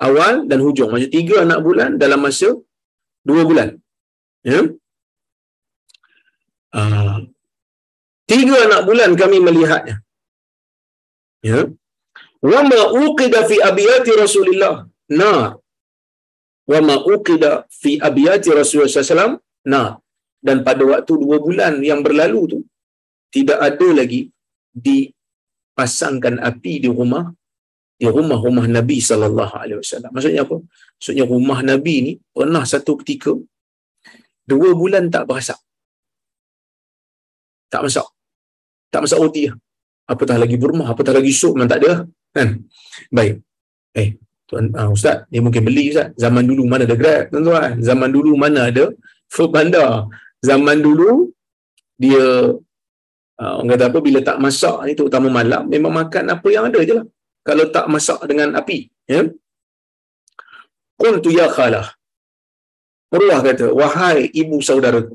[0.06, 0.90] awal dan hujung.
[0.92, 2.50] Maksud tiga anak bulan dalam masa
[3.28, 3.68] dua bulan.
[4.44, 4.60] Ya.
[6.74, 7.16] Uh,
[8.30, 9.96] tiga anak bulan kami melihatnya
[11.50, 11.60] ya
[12.52, 14.74] wa ma uqida fi abiyati rasulillah
[15.20, 15.42] nar
[16.72, 19.36] wa ma uqida fi abiyati rasulullah sallallahu
[19.72, 19.88] nah
[20.44, 22.58] dan pada waktu dua bulan yang berlalu tu
[23.32, 24.28] tidak ada lagi
[24.76, 27.32] dipasangkan api di rumah
[27.94, 30.10] di rumah-rumah Nabi sallallahu alaihi wasallam.
[30.12, 30.56] Maksudnya apa?
[31.00, 33.32] Maksudnya rumah Nabi ni pernah satu ketika
[34.44, 35.58] dua bulan tak berasak.
[37.72, 38.06] Tak masak.
[38.92, 39.56] Tak masak roti lah.
[40.04, 41.92] Apatah lagi berumah, apatah lagi sup memang tak ada.
[42.34, 42.48] Kan?
[43.08, 43.40] Baik.
[43.96, 46.12] Eh, tuan uh, ustaz, dia mungkin beli ustaz.
[46.20, 47.80] Zaman dulu mana ada Grab, tuan-tuan?
[47.80, 48.92] Zaman dulu mana ada
[49.32, 50.06] Food Panda?
[50.48, 51.10] Zaman dulu
[52.02, 52.26] dia
[53.40, 56.80] uh, orang kata apa bila tak masak ni terutama malam memang makan apa yang ada
[56.88, 57.06] je lah.
[57.48, 58.78] Kalau tak masak dengan api
[59.14, 59.22] ya.
[61.00, 61.86] Qultu ya khalah.
[63.14, 65.14] Urwah kata wahai ibu saudaraku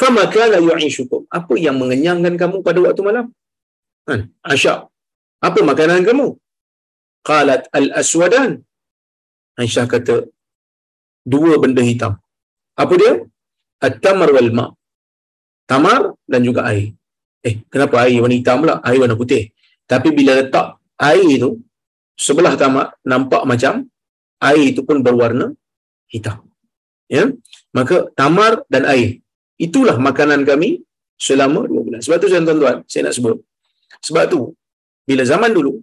[0.00, 1.20] fama kana yu'ishukum?
[1.38, 3.26] Apa yang mengenyangkan kamu pada waktu malam?
[4.08, 4.20] Kan?
[4.52, 4.74] Asya
[5.46, 6.26] apa makanan kamu?
[7.28, 8.50] Qalat al aswadan
[9.60, 10.14] Aisyah kata
[11.32, 12.12] dua benda hitam.
[12.82, 13.12] Apa dia
[13.86, 14.66] at-tamar wal ma
[15.70, 16.94] tamar dan juga air
[17.48, 19.42] eh kenapa air warna hitam pula air warna putih
[19.90, 20.78] tapi bila letak
[21.10, 21.50] air itu
[22.16, 23.74] sebelah tamak nampak macam
[24.42, 25.54] air itu pun berwarna
[26.10, 26.46] hitam.
[27.06, 27.28] Ya,
[27.76, 29.20] maka tamar dan air
[29.60, 30.82] itulah makanan kami
[31.20, 32.00] selama dua bulan.
[32.00, 33.36] Sebab tu tuan-tuan, saya nak sebut.
[34.00, 34.40] Sebab tu
[35.04, 35.76] bila zaman dulu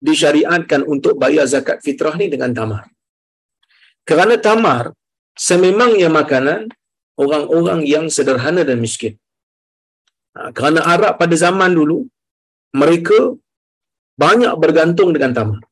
[0.00, 2.88] disyariatkan untuk bayar zakat fitrah ni dengan tamar.
[4.06, 4.94] Kerana tamar
[5.36, 6.72] sememangnya makanan
[7.20, 9.14] orang-orang yang sederhana dan miskin.
[10.36, 11.98] Ha, kerana Arab pada zaman dulu
[12.76, 13.36] mereka
[14.16, 15.62] banyak bergantung dengan tamar.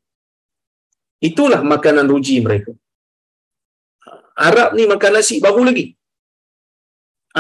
[1.29, 2.73] Itulah makanan ruji mereka.
[4.49, 5.87] Arab ni makan nasi baru lagi.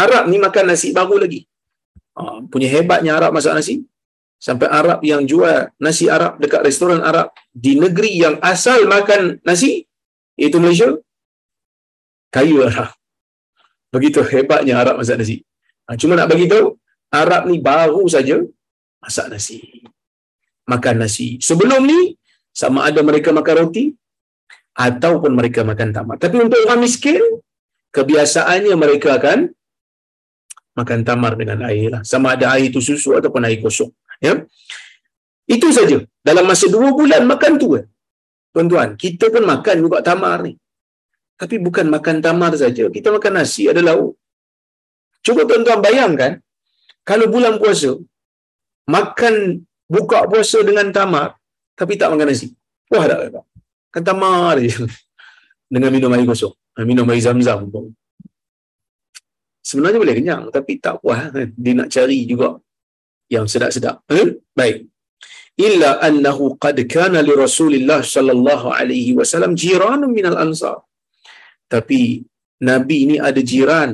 [0.05, 1.41] Arab ni makan nasi baru lagi.
[2.17, 3.85] Ha, punya hebatnya Arab masak nasi.
[4.45, 9.89] Sampai Arab yang jual nasi Arab dekat restoran Arab di negeri yang asal makan nasi,
[10.37, 10.91] iaitu Malaysia,
[12.35, 12.91] kayu Arab.
[13.95, 15.37] Begitu hebatnya Arab masak nasi.
[15.87, 16.75] Ha, cuma nak bagi tahu,
[17.23, 18.43] Arab ni baru saja
[18.99, 19.85] masak nasi
[20.69, 21.39] makan nasi.
[21.49, 22.17] Sebelum ni,
[22.51, 23.85] sama ada mereka makan roti,
[24.75, 26.17] ataupun mereka makan tamar.
[26.19, 27.23] Tapi untuk orang miskin,
[27.95, 29.55] kebiasaannya mereka akan
[30.75, 32.03] makan tamar dengan air lah.
[32.03, 33.95] Sama ada air itu susu ataupun air kosong.
[34.19, 34.43] Ya?
[35.47, 36.03] Itu saja.
[36.25, 37.79] Dalam masa dua bulan makan tu.
[37.79, 37.87] Eh.
[38.51, 40.59] Tuan-tuan, kita pun makan juga tamar ni.
[41.41, 42.87] Tapi bukan makan tamar saja.
[42.97, 44.15] Kita makan nasi, ada lauk.
[45.25, 46.33] Cuba tuan-tuan bayangkan,
[47.03, 47.97] kalau bulan puasa,
[48.89, 51.37] makan buka puasa dengan tamar
[51.75, 52.49] tapi tak makan nasi.
[52.93, 53.41] Wah tak apa.
[53.91, 54.71] Kan tamar je.
[55.75, 56.55] Dengan minum air kosong.
[56.77, 57.67] Ha, minum air zam-zam.
[59.65, 61.49] Sebenarnya boleh kenyang tapi tak puas kan.
[61.57, 62.49] Dia nak cari juga
[63.33, 64.05] yang sedap-sedap.
[64.07, 64.39] Hmm?
[64.55, 64.87] Baik.
[65.59, 70.83] Illa annahu qad kana li Rasulillah sallallahu alaihi wasallam jiranun minal ansar.
[71.73, 72.01] Tapi
[72.69, 73.91] Nabi ini ada jiran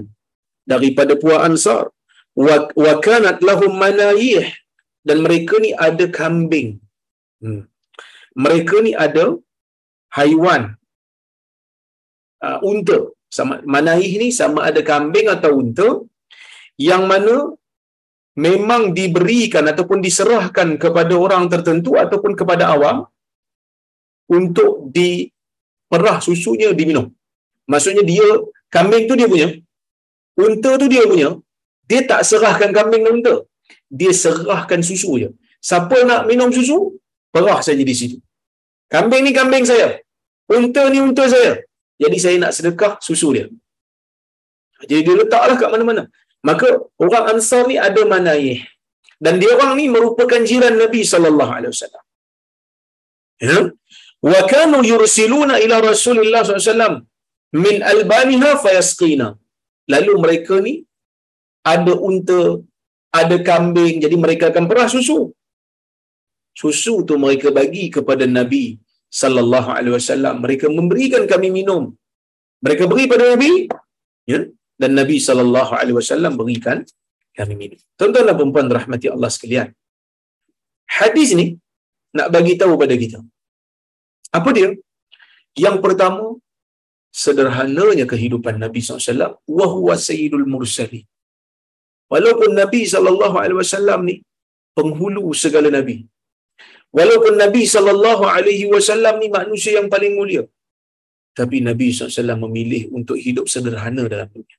[0.73, 1.85] daripada puak Ansar.
[2.45, 4.47] Wa, wa kanat lahum manayih
[5.09, 6.68] dan mereka ni ada kambing.
[7.43, 7.62] Hmm.
[8.45, 9.25] Mereka ni ada
[10.16, 10.62] haiwan
[12.47, 12.99] uh, unta.
[13.37, 15.89] Sama manaih ni sama ada kambing atau unta
[16.89, 17.35] yang mana
[18.47, 23.07] memang diberikan ataupun diserahkan kepada orang tertentu ataupun kepada awam
[24.39, 27.07] untuk diperah susunya diminum.
[27.73, 28.27] Maksudnya dia
[28.75, 29.49] kambing tu dia punya,
[30.45, 31.29] unta tu dia punya,
[31.91, 33.35] dia tak serahkan kambing dan unta
[33.99, 35.29] dia serahkan susu je.
[35.68, 36.77] Siapa nak minum susu,
[37.35, 38.18] perah saja di situ.
[38.95, 39.89] Kambing ni kambing saya.
[40.57, 41.53] Unta ni unta saya.
[42.03, 43.47] Jadi saya nak sedekah susu dia.
[44.89, 46.03] Jadi dia letaklah kat mana-mana.
[46.49, 46.68] Maka
[47.05, 48.61] orang Ansar ni ada manayih.
[49.25, 52.05] Dan dia orang ni merupakan jiran Nabi sallallahu alaihi wasallam.
[53.49, 53.59] Ya.
[54.31, 57.05] Wa kanu yursiluna ila Rasulillah SAW
[57.64, 59.28] min albaniha fayasqina.
[59.92, 60.74] Lalu mereka ni
[61.74, 62.42] ada unta,
[63.20, 63.96] ada kambing.
[64.05, 65.18] Jadi mereka akan perah susu.
[66.61, 68.64] Susu tu mereka bagi kepada nabi
[69.22, 70.34] sallallahu alaihi wasallam.
[70.44, 71.82] Mereka memberikan kami minum.
[72.64, 73.53] Mereka beri pada nabi
[74.32, 74.40] ya?
[74.80, 76.78] Dan nabi sallallahu alaihi wasallam berikan
[77.38, 77.80] kami minum.
[77.98, 79.68] Tuan-tuan dan puan rahmati Allah sekalian.
[80.98, 81.46] Hadis ni
[82.18, 83.18] nak bagi tahu pada kita.
[84.38, 84.68] Apa dia?
[85.64, 86.38] Yang pertama
[87.11, 91.06] sederhananya kehidupan Nabi SAW wa huwa sayyidul mursalin
[92.12, 94.14] Walaupun Nabi wasallam ni
[94.74, 95.96] penghulu segala nabi.
[96.90, 97.62] Walaupun Nabi
[98.74, 100.42] wasallam ni manusia yang paling mulia.
[101.38, 104.58] Tapi Nabi SAW memilih untuk hidup sederhana dalam dunia.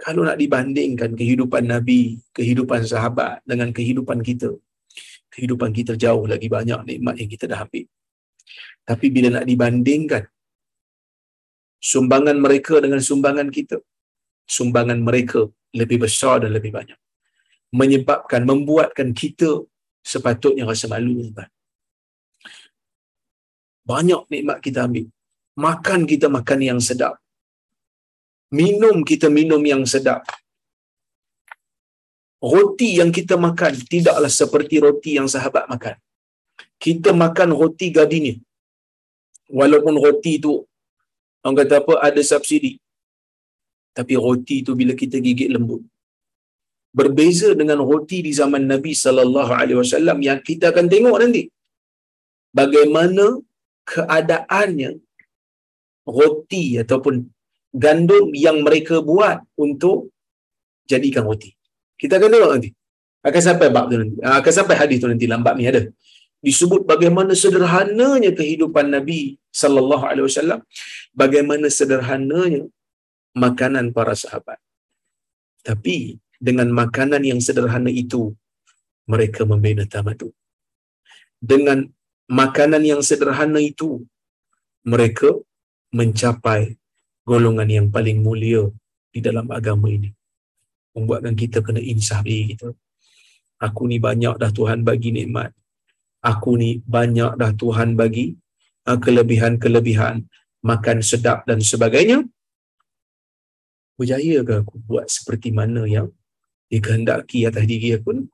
[0.00, 4.48] kalau nak dibandingkan kehidupan Nabi, kehidupan sahabat dengan kehidupan kita,
[5.28, 7.84] kehidupan kita jauh lagi banyak nikmat yang kita dah ambil.
[8.88, 10.24] Tapi bila nak dibandingkan
[11.80, 13.80] sumbangan mereka dengan sumbangan kita,
[14.44, 16.98] sumbangan mereka lebih besar dan lebih banyak.
[17.72, 19.64] Menyebabkan, membuatkan kita
[20.04, 21.30] sepatutnya rasa malu.
[23.86, 25.06] Banyak nikmat kita ambil.
[25.56, 27.14] Makan kita makan yang sedap.
[28.50, 30.26] Minum kita minum yang sedap.
[32.40, 35.96] Roti yang kita makan tidaklah seperti roti yang sahabat makan.
[36.80, 38.34] Kita makan roti gadinya.
[39.50, 40.64] Walaupun roti tu
[41.44, 42.72] orang kata apa ada subsidi.
[43.98, 45.82] Tapi roti tu bila kita gigit lembut.
[46.98, 51.42] Berbeza dengan roti di zaman Nabi sallallahu alaihi wasallam yang kita akan tengok nanti.
[52.50, 53.38] Bagaimana
[53.86, 54.90] keadaannya
[56.18, 57.14] roti ataupun
[57.84, 60.10] gandum yang mereka buat untuk
[60.90, 61.50] jadikan roti.
[61.94, 62.70] Kita akan tengok nanti.
[63.20, 64.16] Akan sampai bab tu nanti.
[64.24, 65.82] Akan sampai hadis tu nanti lambat ni ada.
[66.40, 70.60] Disebut bagaimana sederhananya kehidupan Nabi sallallahu alaihi wasallam,
[71.12, 72.64] bagaimana sederhananya
[73.36, 74.56] makanan para sahabat.
[75.60, 78.32] Tapi dengan makanan yang sederhana itu
[79.04, 80.32] mereka membina tamatu.
[81.36, 81.84] Dengan
[82.24, 84.08] makanan yang sederhana itu
[84.80, 85.36] mereka
[85.92, 86.80] mencapai
[87.28, 88.64] golongan yang paling mulia
[89.12, 90.08] di dalam agama ini.
[90.96, 92.72] Membuatkan kita kena insaf diri kita.
[93.60, 95.52] Aku ni banyak dah Tuhan bagi nikmat.
[96.20, 98.36] Aku ni banyak dah Tuhan bagi
[98.84, 100.28] uh, kelebihan-kelebihan,
[100.60, 102.24] makan sedap dan sebagainya.
[103.96, 106.12] Berjaya ke aku buat seperti mana yang
[106.68, 108.24] dikehendaki atas diri aku ni?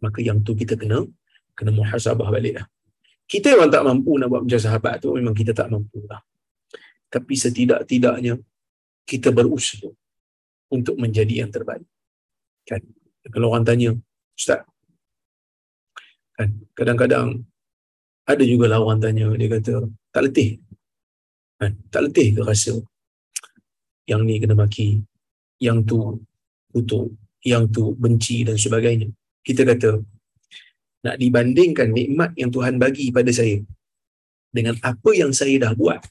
[0.00, 1.04] Maka yang tu kita kena
[1.56, 2.66] kena muhasabah balik lah.
[3.28, 6.18] Kita memang tak mampu nak buat macam sahabat tu, memang kita tak mampu lah.
[7.12, 8.40] Tapi setidak-tidaknya,
[9.06, 9.90] kita berusaha
[10.70, 11.86] untuk menjadi yang terbaik.
[12.66, 12.82] Kan?
[13.30, 13.94] Kalau orang tanya,
[14.34, 14.66] Ustaz,
[16.40, 16.48] kan?
[16.72, 17.44] kadang-kadang
[18.24, 20.56] ada juga orang tanya, dia kata, tak letih.
[21.60, 21.76] Kan?
[21.92, 22.80] Tak letih ke rasa
[24.08, 25.04] yang ni kena maki,
[25.60, 26.16] yang tu
[26.72, 27.12] kutuk,
[27.44, 29.12] yang tu benci dan sebagainya.
[29.44, 30.00] Kita kata,
[31.00, 33.60] nak dibandingkan nikmat yang Tuhan bagi pada saya
[34.52, 36.02] dengan apa yang saya dah buat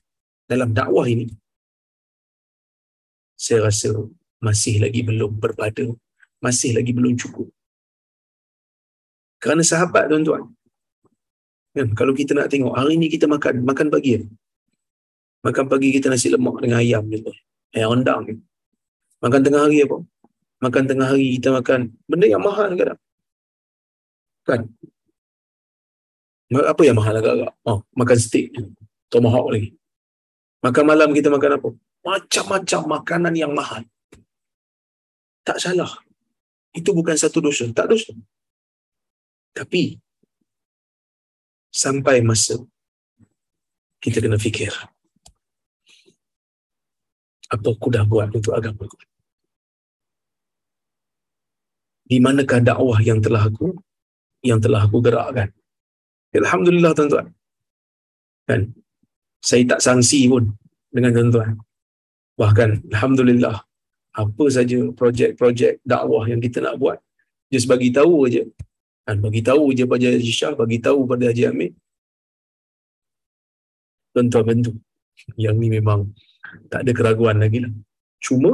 [0.49, 1.29] dalam dakwah ini
[3.37, 3.93] saya rasa
[4.41, 5.85] masih lagi belum berpada
[6.41, 7.51] masih lagi belum cukup
[9.39, 10.51] kerana sahabat tuan-tuan
[11.75, 14.23] kan kalau kita nak tengok hari ni kita makan makan pagi
[15.41, 17.31] makan pagi kita nasi lemak dengan ayam gitu
[17.73, 18.41] ayam rendang gitu.
[19.23, 19.97] makan tengah hari apa
[20.59, 22.99] makan tengah hari kita makan benda yang mahal kadang
[24.49, 24.61] Kan?
[26.49, 27.53] Apa yang mahal agak-agak?
[27.61, 28.49] Oh, makan steak.
[29.13, 29.77] Tomahawk lagi.
[30.65, 31.69] Makan malam kita makan apa?
[32.01, 33.85] Macam-macam makanan yang mahal.
[35.45, 36.01] Tak salah.
[36.73, 37.69] Itu bukan satu dosa.
[37.69, 38.17] Tak dosa.
[39.55, 39.99] Tapi,
[41.69, 42.57] sampai masa
[43.99, 44.71] kita kena fikir
[47.49, 48.97] apa aku dah buat untuk agama aku.
[52.09, 53.73] Di manakah dakwah yang telah aku
[54.45, 55.49] yang telah aku gerakkan.
[56.33, 57.33] Alhamdulillah tuan-tuan.
[58.45, 58.61] Kan?
[59.41, 60.53] Saya tak sangsi pun
[60.93, 61.57] dengan tuan-tuan.
[62.37, 63.65] Bahkan Alhamdulillah
[64.13, 66.97] apa saja projek-projek dakwah yang kita nak buat
[67.49, 68.45] just bagi tahu aja
[69.09, 71.71] kan bagi tahu je pada Haji Syah bagi tahu pada Haji Amir
[74.13, 74.71] tuan-tuan bantu
[75.45, 76.13] yang ni memang
[76.69, 77.73] tak ada keraguan lagi lah
[78.25, 78.53] cuma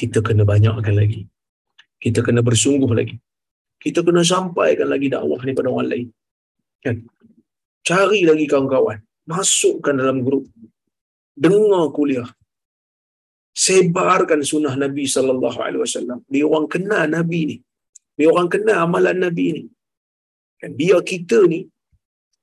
[0.00, 1.20] kita kena banyakkan lagi
[2.04, 3.16] kita kena bersungguh lagi
[3.82, 6.08] kita kena sampaikan lagi dakwah ni pada orang lain.
[6.84, 6.96] Kan?
[7.88, 8.98] Cari lagi kawan-kawan.
[9.26, 10.46] Masukkan dalam grup.
[11.34, 12.30] Dengar kuliah.
[13.64, 16.18] Sebarkan sunnah Nabi sallallahu alaihi wasallam.
[16.30, 17.56] Dia orang kenal Nabi ni.
[18.22, 19.62] Dia orang kenal amalan Nabi ni.
[20.62, 21.66] Kan biar kita ni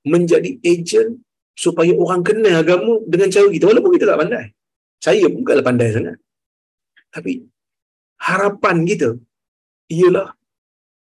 [0.04, 1.24] menjadi ejen
[1.56, 4.46] supaya orang kenal agama dengan cara kita walaupun kita tak pandai.
[5.00, 6.18] Saya pun bukanlah pandai sangat.
[7.16, 7.34] Tapi
[8.28, 9.10] harapan kita
[9.96, 10.28] ialah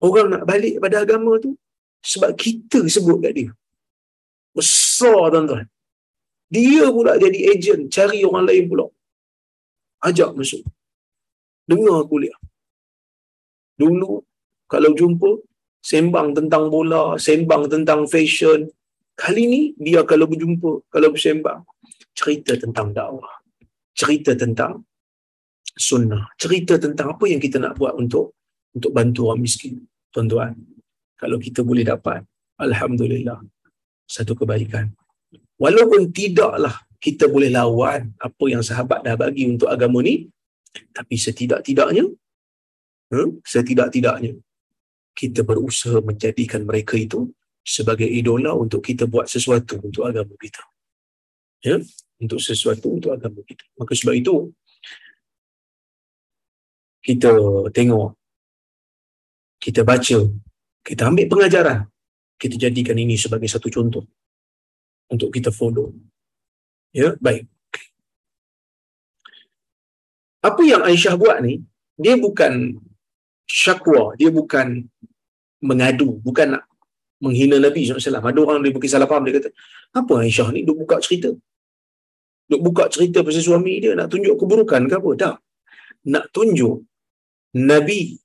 [0.05, 1.57] orang nak balik pada agama tu
[2.05, 3.49] sebab kita sebut kat dia.
[4.53, 5.65] Besar tuan-tuan.
[6.53, 8.85] Dia pula jadi ejen cari orang lain pula.
[10.05, 10.61] Ajak masuk.
[11.65, 12.37] Dengar kuliah.
[13.81, 14.21] Dulu
[14.67, 15.41] kalau jumpa
[15.87, 18.67] sembang tentang bola, sembang tentang fashion.
[19.17, 21.65] Kali ni dia kalau berjumpa, kalau bersembang,
[22.13, 23.41] cerita tentang dakwah.
[23.97, 24.85] Cerita tentang
[25.73, 26.29] sunnah.
[26.37, 28.37] Cerita tentang apa yang kita nak buat untuk
[28.77, 29.81] untuk bantu orang miskin.
[30.13, 30.53] Tuan-tuan,
[31.17, 32.21] kalau kita boleh dapat,
[32.61, 33.41] Alhamdulillah,
[34.05, 34.93] satu kebaikan.
[35.57, 40.29] Walaupun tidaklah kita boleh lawan apa yang sahabat dah bagi untuk agama ni,
[40.93, 42.05] Tapi setidak-tidaknya,
[43.09, 44.37] hmm, setidak-tidaknya,
[45.17, 47.33] kita berusaha menjadikan mereka itu
[47.65, 50.61] sebagai idola untuk kita buat sesuatu untuk agama kita.
[51.65, 51.81] Ya,
[52.21, 53.65] untuk sesuatu untuk agama kita.
[53.81, 54.53] Maka sebab itu
[57.01, 57.33] kita
[57.73, 58.13] tengok
[59.57, 60.17] kita baca
[60.85, 61.89] kita ambil pengajaran
[62.37, 64.05] kita jadikan ini sebagai satu contoh
[65.09, 65.91] untuk kita follow.
[66.93, 67.49] Ya, baik.
[70.45, 71.65] Apa yang Aisyah buat ni,
[71.97, 72.77] dia bukan
[73.47, 74.83] syakwa, dia bukan
[75.63, 76.63] mengadu, bukan nak
[77.23, 78.21] menghina Nabi SAW.
[78.21, 79.49] Ada orang dia mungkin salah faham, dia kata,
[79.95, 81.33] apa Aisyah ni duk buka cerita?
[82.47, 85.11] Duk buka cerita pasal suami dia, nak tunjuk keburukan ke apa?
[85.17, 85.35] Tak.
[86.07, 86.85] Nak tunjuk
[87.57, 88.19] Nabi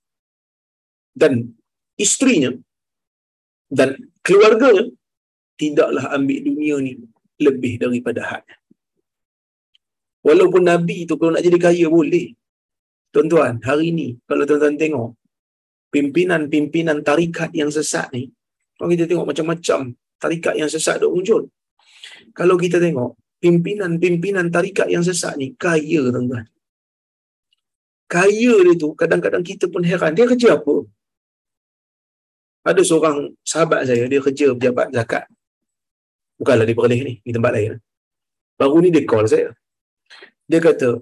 [1.16, 1.56] dan
[1.96, 2.52] isterinya
[3.72, 4.92] dan keluarganya
[5.56, 6.92] tidaklah ambil dunia ni
[7.40, 8.44] lebih daripada had.
[10.22, 12.34] Walaupun Nabi tu kalau nak jadi kaya boleh.
[13.12, 15.12] Tuan-tuan, hari ni kalau tuan-tuan tengok
[15.92, 18.32] pimpinan-pimpinan tarikat yang sesat ni,
[18.80, 21.52] kalau kita tengok macam-macam tarikat yang sesat duk muncul.
[22.32, 26.48] Kalau kita tengok pimpinan-pimpinan tarikat yang sesat ni kaya tuan-tuan.
[28.08, 30.84] Kaya dia tu kadang-kadang kita pun heran dia kerja apa?
[32.62, 35.24] Ada seorang sahabat saya dia kerja pejabat zakat.
[36.36, 37.76] Bukanlah di Perlis ni, di tempat lain.
[38.56, 39.50] Baru ni dia call saya.
[40.46, 41.00] Dia kata,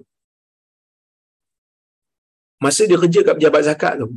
[2.63, 4.07] masa dia kerja kat pejabat zakat tu,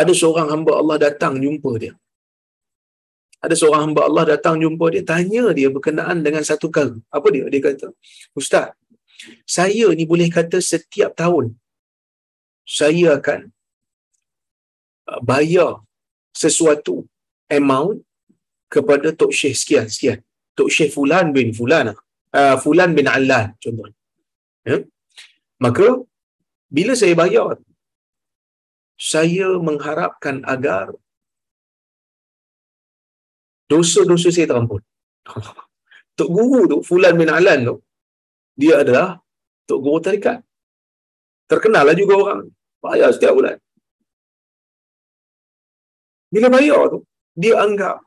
[0.00, 1.94] ada seorang hamba Allah datang jumpa dia.
[3.44, 6.98] Ada seorang hamba Allah datang jumpa dia, tanya dia berkenaan dengan satu kali.
[7.16, 7.44] Apa dia?
[7.52, 7.88] Dia kata,
[8.40, 8.74] Ustaz,
[9.56, 11.54] saya ni boleh kata setiap tahun,
[12.66, 13.40] saya akan
[15.10, 15.72] uh, bayar
[16.42, 17.06] sesuatu
[17.58, 18.02] amount
[18.74, 20.18] kepada Tok Syekh sekian, sekian.
[20.58, 21.94] Tok Syekh Fulan bin Fulan.
[22.34, 23.94] Uh, Fulan bin Alan contohnya.
[24.66, 24.82] Ya?
[25.62, 26.02] Maka,
[26.66, 27.62] bila saya bayar,
[28.96, 30.92] saya mengharapkan agar
[33.68, 34.80] dosa-dosa saya terampun.
[36.16, 37.76] Tok Guru tu, Fulan bin Alan tu,
[38.56, 39.20] dia adalah
[39.68, 40.40] Tok Guru Tarikat.
[41.46, 42.40] Terkenal lah juga orang.
[42.80, 43.60] Bayar setiap bulan.
[46.32, 46.98] Bila bayar tu,
[47.36, 48.00] dia anggap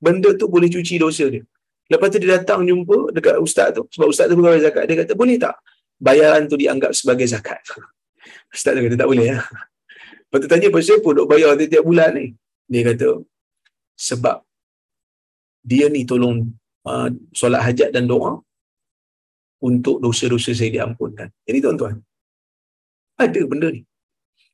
[0.00, 1.44] benda tu boleh cuci dosa dia.
[1.90, 3.84] Lepas tu dia datang jumpa dekat ustaz tu.
[3.92, 4.84] Sebab ustaz tu pegawai zakat.
[4.88, 5.58] Dia kata, boleh tak
[6.00, 7.60] bayaran tu dianggap sebagai zakat?
[8.54, 9.36] Ustaz tu kata, tak boleh.
[9.36, 9.38] Ya?
[10.30, 12.26] Lepas tu tanya, pasal apa duk bayar tiap bulan ni?
[12.70, 13.18] Dia kata,
[13.98, 14.46] sebab
[15.66, 16.54] dia ni tolong
[16.86, 18.38] uh, solat hajat dan doa
[19.58, 21.34] untuk dosa-dosa saya diampunkan.
[21.42, 21.98] Jadi tuan-tuan,
[23.18, 23.82] ada benda ni.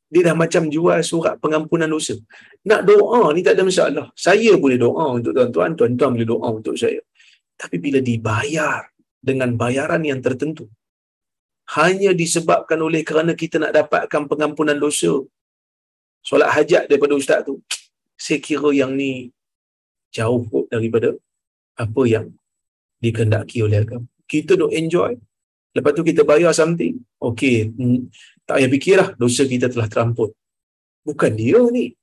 [0.09, 2.17] Dia dah macam jual surat pengampunan dosa.
[2.65, 4.07] Nak doa ni tak ada masalah.
[4.17, 7.05] Saya boleh doa untuk tuan-tuan, tuan-tuan boleh doa untuk saya.
[7.61, 8.89] Tapi bila dibayar
[9.21, 10.65] dengan bayaran yang tertentu,
[11.77, 15.13] hanya disebabkan oleh kerana kita nak dapatkan pengampunan dosa,
[16.27, 17.63] solat hajat daripada ustaz tu,
[18.19, 19.31] saya kira yang ni
[20.11, 20.43] jauh
[20.75, 21.15] daripada
[21.79, 22.27] apa yang
[22.99, 24.07] dikendaki oleh agama.
[24.27, 25.15] Kita duk enjoy,
[25.77, 28.11] lepas tu kita bayar something, okay, hmm,
[28.43, 30.31] tak payah fikirlah, dosa kita telah terampun.
[31.07, 31.95] Bukan dia ni.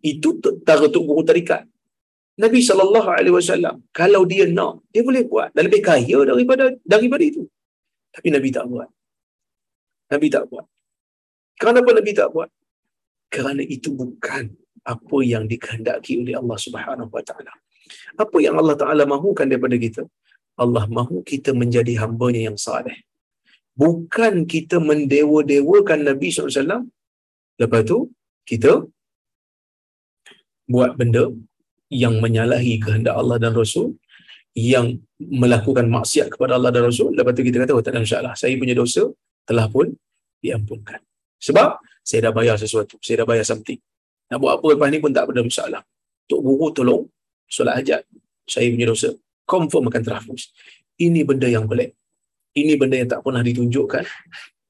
[0.00, 1.68] Itu tentara Tok Guru Tarikat.
[2.40, 7.24] Nabi sallallahu alaihi wasallam kalau dia nak dia boleh buat dan lebih kaya daripada daripada
[7.30, 7.42] itu.
[8.14, 8.88] Tapi Nabi tak buat.
[10.14, 10.64] Nabi tak buat.
[11.62, 12.50] Kenapa Nabi tak buat?
[13.34, 14.44] Kerana itu bukan
[14.92, 17.52] apa yang dikehendaki oleh Allah Subhanahu wa taala.
[18.22, 20.02] Apa yang Allah Taala mahukan daripada kita?
[20.62, 22.96] Allah mahu kita menjadi hamba-Nya yang saleh.
[23.82, 26.82] Bukan kita mendewa-dewakan Nabi SAW.
[27.62, 27.98] Lepas tu,
[28.50, 28.72] kita
[30.68, 31.24] buat benda
[31.88, 33.96] yang menyalahi kehendak Allah dan Rasul
[34.52, 34.86] yang
[35.16, 38.52] melakukan maksiat kepada Allah dan Rasul lepas tu kita kata oh tak ada masalah saya
[38.60, 39.02] punya dosa
[39.48, 39.86] telah pun
[40.44, 41.00] diampunkan
[41.37, 43.79] sebab saya dah bayar sesuatu saya dah bayar something
[44.29, 45.81] nak buat apa lepas ni pun tak ada masalah
[46.23, 47.03] Tok Guru tolong
[47.47, 48.01] solat hajat
[48.47, 49.09] saya punya dosa
[49.43, 50.41] confirm akan terhapus
[50.99, 51.95] ini benda yang pelik
[52.55, 54.03] ini benda yang tak pernah ditunjukkan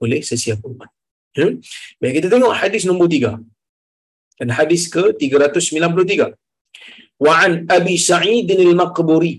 [0.03, 0.89] oleh sesiapa pun
[1.37, 1.53] hmm?
[2.01, 3.37] baik kita tengok hadis nombor tiga
[4.37, 6.33] dan hadis ke 393
[7.23, 9.35] وعن أبي سعيد المقبري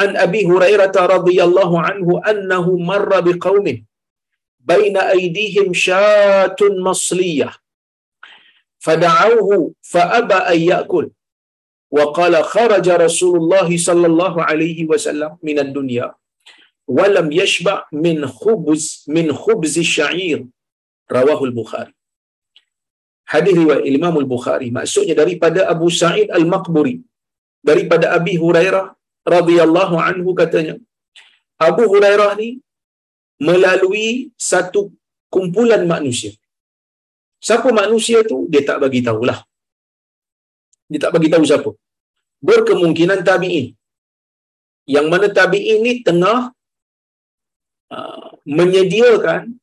[0.00, 3.66] عن أبي هريرة رضي الله عنه أنه مر بقوم
[4.60, 7.50] بين أيديهم شاة مصلية
[8.78, 11.10] فدعوه فأبى أن يأكل
[11.90, 16.14] وقال خرج رسول الله صلى الله عليه وسلم من الدنيا
[16.86, 20.46] ولم يشبع من خبز من خبز الشعير
[21.12, 21.96] رواه البخاري
[23.26, 27.02] hadis riwayat Imam Al-Bukhari maksudnya daripada Abu Sa'id Al-Maqburi
[27.68, 28.94] daripada Abi Hurairah
[29.26, 30.74] radhiyallahu anhu katanya
[31.68, 32.62] Abu Hurairah ni
[33.47, 34.81] melalui satu
[35.33, 36.31] kumpulan manusia.
[37.41, 39.39] Siapa manusia tu dia tak bagi tahulah.
[40.91, 41.69] Dia tak bagi tahu siapa.
[42.47, 43.67] Berkemungkinan tabi'in.
[44.95, 46.39] Yang mana tabi'in ni tengah
[47.95, 49.57] uh, menyediakan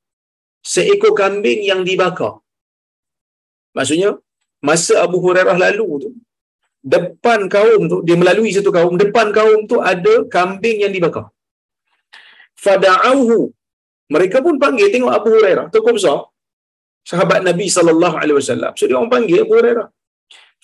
[0.73, 2.35] seekor kambing yang dibakar.
[3.77, 4.11] Maksudnya
[4.69, 6.11] masa Abu Hurairah lalu tu
[6.95, 11.27] depan kaum tu dia melalui satu kaum depan kaum tu ada kambing yang dibakar.
[12.65, 13.55] Fada'uhu
[14.15, 16.19] mereka pun panggil tengok Abu Hurairah tokoh besar
[17.11, 18.73] sahabat Nabi sallallahu alaihi wasallam.
[18.79, 19.87] So dia orang panggil Abu Hurairah.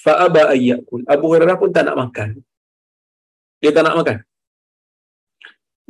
[0.04, 1.02] Fa aba ayyakul.
[1.14, 2.28] Abu Hurairah pun tak nak makan.
[3.60, 4.18] Dia tak nak makan.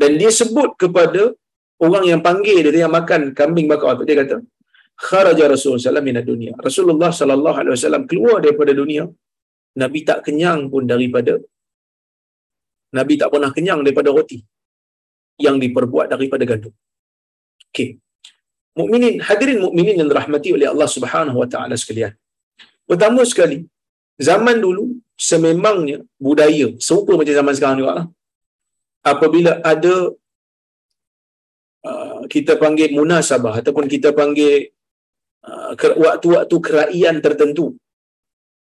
[0.00, 1.22] Dan dia sebut kepada
[1.86, 4.36] orang yang panggil dia yang makan kambing bakar tu dia kata
[5.06, 6.52] kharaja Rasulullah sallallahu alaihi dunia.
[6.68, 9.04] Rasulullah sallallahu alaihi wasallam keluar daripada dunia.
[9.82, 11.34] Nabi tak kenyang pun daripada
[12.98, 14.38] Nabi tak pernah kenyang daripada roti
[15.46, 16.74] yang diperbuat daripada gandum.
[17.74, 17.98] Okey
[18.78, 22.12] mukminin hadirin mukminin yang dirahmati oleh Allah Subhanahu wa taala sekalian.
[22.84, 23.64] Pertama sekali,
[24.18, 28.06] zaman dulu sememangnya budaya serupa macam zaman sekarang juga lah.
[29.04, 29.94] Apabila ada
[31.88, 34.74] uh, kita panggil munasabah ataupun kita panggil
[35.46, 37.78] uh, waktu-waktu keraian tertentu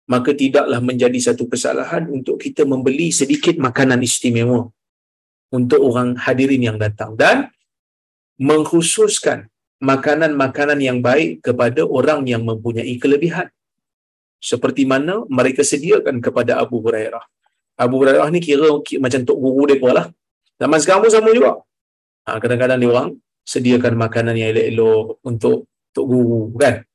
[0.02, 4.66] maka tidaklah menjadi satu kesalahan untuk kita membeli sedikit makanan istimewa
[5.54, 7.54] untuk orang hadirin yang datang dan
[8.40, 9.52] mengkhususkan
[9.82, 13.50] makanan-makanan yang baik kepada orang yang mempunyai kelebihan.
[14.42, 17.22] Seperti mana mereka sediakan kepada Abu Hurairah.
[17.78, 20.06] Abu Hurairah ni kira, kira macam tok guru mereka lah.
[20.58, 21.52] Zaman sekarang pun sama juga.
[22.26, 23.08] Ha, kadang-kadang dia orang
[23.42, 26.86] sediakan makanan yang elok-elok untuk tok guru kan.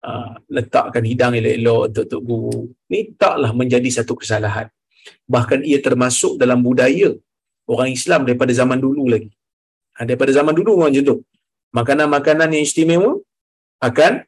[0.00, 2.58] Ha, letakkan hidang elok-elok untuk tok guru.
[2.88, 4.68] Ni taklah menjadi satu kesalahan.
[5.28, 7.12] Bahkan ia termasuk dalam budaya
[7.68, 9.28] orang Islam daripada zaman dulu lagi.
[10.00, 11.16] Ha, daripada zaman dulu orang macam tu
[11.76, 13.20] makanan-makanan yang istimewa
[13.84, 14.24] akan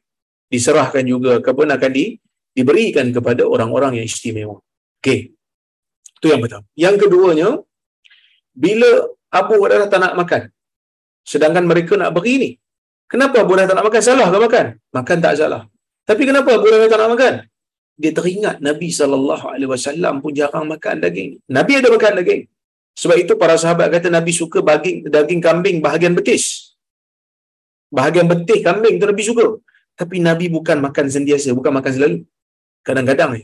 [0.53, 2.21] diserahkan juga ataupun akan di,
[2.53, 4.61] diberikan kepada orang-orang yang istimewa.
[5.01, 5.33] Okey.
[6.21, 6.63] Itu yang pertama.
[6.77, 7.49] Yang keduanya,
[8.53, 10.41] bila Abu Hurairah tak nak makan,
[11.25, 12.51] sedangkan mereka nak beri ni.
[13.09, 14.01] Kenapa Abu Hurairah tak nak makan?
[14.05, 14.65] Salah ke makan?
[14.93, 15.61] Makan tak salah.
[16.05, 17.33] Tapi kenapa Abu Hurairah tak nak makan?
[17.93, 21.41] Dia teringat Nabi SAW pun jarang makan daging.
[21.49, 22.43] Nabi ada makan daging.
[22.93, 26.73] Sebab itu para sahabat kata Nabi suka daging, daging kambing bahagian betis
[27.93, 29.45] bahagian betih kambing tu Nabi suka.
[29.93, 32.17] Tapi Nabi bukan makan sentiasa, bukan makan selalu.
[32.81, 33.43] Kadang-kadang ni.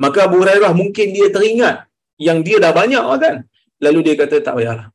[0.00, 1.84] Maka Abu Hurairah mungkin dia teringat
[2.16, 3.44] yang dia dah banyak makan.
[3.84, 4.88] Lalu dia kata tak payahlah.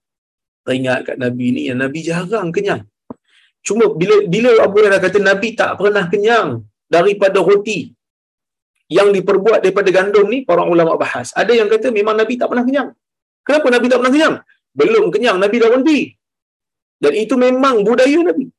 [0.65, 2.81] Teringat kat Nabi ni yang Nabi jarang kenyang.
[3.61, 7.93] Cuma bila bila Abu Hurairah kata Nabi tak pernah kenyang daripada roti
[8.89, 11.29] yang diperbuat daripada gandum ni para ulama bahas.
[11.37, 12.89] Ada yang kata memang Nabi tak pernah kenyang.
[13.45, 14.35] Kenapa Nabi tak pernah kenyang?
[14.75, 15.99] Belum kenyang Nabi dah berhenti.
[16.99, 18.49] Dan itu memang budaya Nabi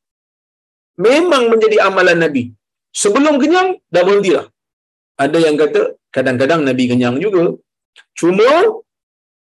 [1.01, 2.53] memang menjadi amalan Nabi.
[2.93, 4.49] Sebelum kenyang, dah berhenti lah.
[5.21, 7.53] Ada yang kata, kadang-kadang Nabi kenyang juga.
[8.17, 8.49] Cuma,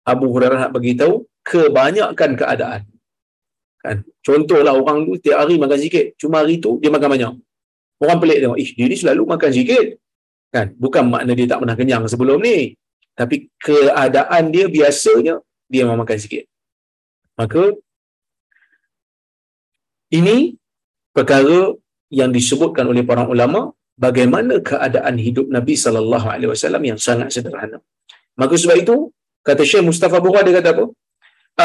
[0.05, 2.81] Abu Hurairah nak beritahu, kebanyakan keadaan.
[3.81, 4.01] Kan?
[4.25, 6.17] Contohlah orang tu tiap hari makan sikit.
[6.17, 7.33] Cuma hari tu dia makan banyak.
[8.01, 9.85] Orang pelik tengok, ih dia ni selalu makan sikit.
[10.49, 10.73] Kan?
[10.73, 12.73] Bukan makna dia tak pernah kenyang sebelum ni.
[13.19, 13.35] Tapi
[13.67, 15.35] keadaan dia biasanya,
[15.71, 16.43] dia memang makan sikit.
[17.39, 17.63] Maka,
[20.17, 20.37] ini
[21.15, 21.59] perkara
[22.19, 23.59] yang disebutkan oleh para ulama
[24.05, 27.79] bagaimana keadaan hidup Nabi sallallahu alaihi wasallam yang sangat sederhana.
[28.41, 28.95] Maka sebab itu
[29.47, 30.85] kata Syekh Mustafa Bukhari dia kata apa?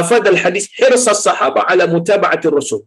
[0.00, 2.82] Afad al-hadis hirsas sahaba ala mutaba'ati rasul.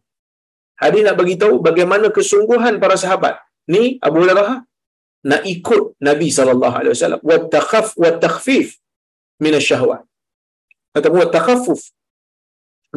[0.82, 3.36] Hadis nak bagi tahu bagaimana kesungguhan para sahabat.
[3.74, 4.64] Ni Abu Hurairah
[5.30, 7.21] nak ikut Nabi sallallahu alaihi wasallam.
[7.30, 8.67] Wa takhaf wa takhfif
[9.43, 10.01] min asy-syahwat.
[10.97, 11.82] Ataupun wa takhaffuf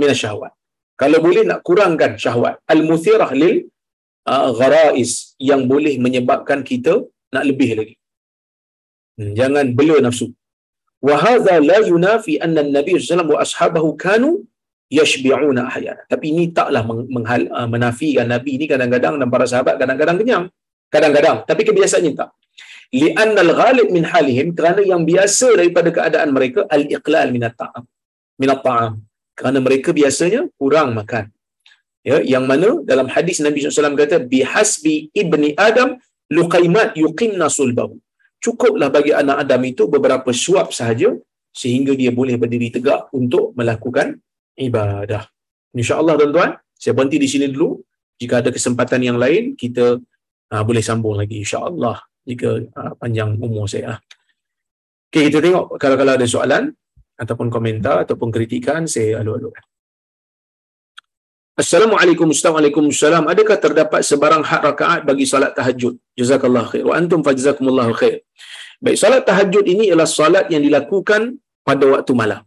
[0.00, 0.52] min asy-syahwat
[1.00, 2.56] kalau boleh nak kurangkan syahwat.
[2.74, 3.56] Al-muthirah lil
[4.32, 5.12] uh, gharais
[5.50, 7.04] yang boleh menyebabkan kita
[7.34, 7.94] nak lebih lagi.
[9.16, 10.32] Hmm, jangan bela nafsu.
[11.06, 14.30] Wa hadza la yunafi anna an-nabi sallallahu wa ashabahu kanu
[14.98, 16.02] yashbi'una ahyana.
[16.12, 16.82] Tapi ini taklah
[17.16, 18.56] menghal, uh, menafikan nabi.
[18.56, 20.46] Ini kadang-kadang dan para sahabat kadang-kadang kenyang
[20.94, 22.30] kadang-kadang tapi kebiasaannya tak
[23.00, 27.84] li'anna al-ghalib min halihim kerana yang biasa daripada keadaan mereka al-iqlal min at-ta'am
[28.42, 28.92] min at-ta'am
[29.38, 31.28] kerana mereka biasanya kurang makan.
[32.08, 35.98] Ya, yang mana dalam hadis Nabi SAW kata bihasbi ibni Adam
[36.36, 37.94] luqaimat yuqimna sulbahu.
[38.44, 41.10] Cukuplah bagi anak Adam itu beberapa suap sahaja
[41.60, 44.22] sehingga dia boleh berdiri tegak untuk melakukan
[44.54, 45.26] ibadah.
[45.74, 47.82] Insya-Allah tuan-tuan, saya berhenti di sini dulu.
[48.16, 50.00] Jika ada kesempatan yang lain kita
[50.52, 53.98] uh, boleh sambung lagi insya-Allah jika uh, panjang umur saya.
[55.10, 56.74] Okey, kita tengok kalau-kalau ada soalan
[57.16, 59.64] ataupun komentar ataupun kritikan saya alu-alukan.
[61.56, 62.84] Assalamualaikum Assalamualaikum
[63.32, 65.96] Adakah terdapat sebarang hak rakaat bagi salat tahajud?
[66.12, 66.84] Jazakallah khair.
[66.84, 68.20] Wa antum fajazakumullahu khair.
[68.84, 72.44] Baik, salat tahajud ini ialah salat yang dilakukan pada waktu malam.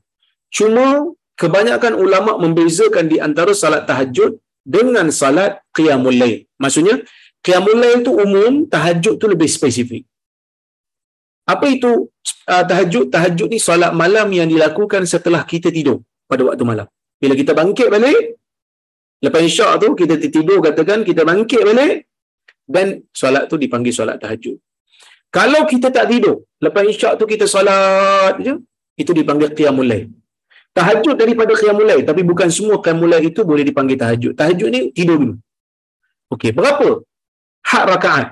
[0.54, 1.10] Cuma
[1.41, 6.45] kebanyakan ulama membezakan di antara salat tahajud dengan salat qiyamul lail.
[6.62, 7.02] Maksudnya,
[7.50, 10.04] qiyamul lail itu umum, tahajud itu lebih spesifik.
[11.54, 11.91] Apa itu
[12.54, 13.06] uh, tahajud?
[13.10, 16.86] Tahajud ni salat malam yang dilakukan setelah kita tidur pada waktu malam.
[17.22, 18.38] Bila kita bangkit balik,
[19.26, 21.95] lepas isyak tu kita tidur katakan kita bangkit balik
[22.70, 24.56] dan solat tu dipanggil solat tahajud.
[25.38, 28.54] Kalau kita tak tidur, lepas isyak tu kita solat je,
[29.02, 30.08] itu dipanggil qiyamul lail.
[30.78, 34.34] Tahajud daripada qiyamul lail, tapi bukan semua qiyamul lail itu boleh dipanggil tahajud.
[34.39, 35.36] Tahajud ni tidur dulu.
[36.34, 37.02] Okey, berapa
[37.66, 38.28] hak rakaat?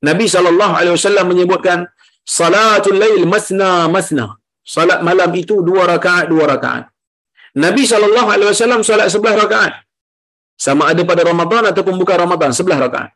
[0.00, 1.84] Nabi SAW menyebutkan
[2.24, 4.40] salatul lail masna masna.
[4.64, 6.88] Salat malam itu dua rakaat, dua rakaat.
[7.58, 9.72] Nabi SAW salat sebelah rakaat.
[10.54, 13.10] Sama ada pada Ramadan ataupun bukan Ramadan, sebelah rakaat.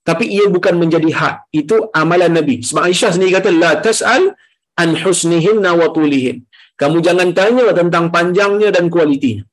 [0.00, 1.36] Tapi ia bukan menjadi hak.
[1.52, 2.64] Itu amalan Nabi.
[2.64, 4.32] Sebab Aisyah sendiri kata, La tas'al
[4.80, 6.44] an husnihinna wa tulihin.
[6.80, 9.44] Kamu jangan tanya tentang panjangnya dan kualitinya.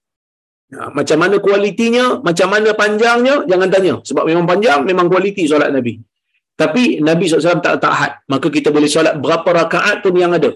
[0.68, 3.94] Ya, macam mana kualitinya, macam mana panjangnya, jangan tanya.
[4.04, 5.96] Sebab memang panjang, memang kualiti solat Nabi.
[6.60, 8.14] Tapi Nabi SAW tak tak had.
[8.28, 10.52] Maka kita boleh solat berapa rakaat pun yang ada.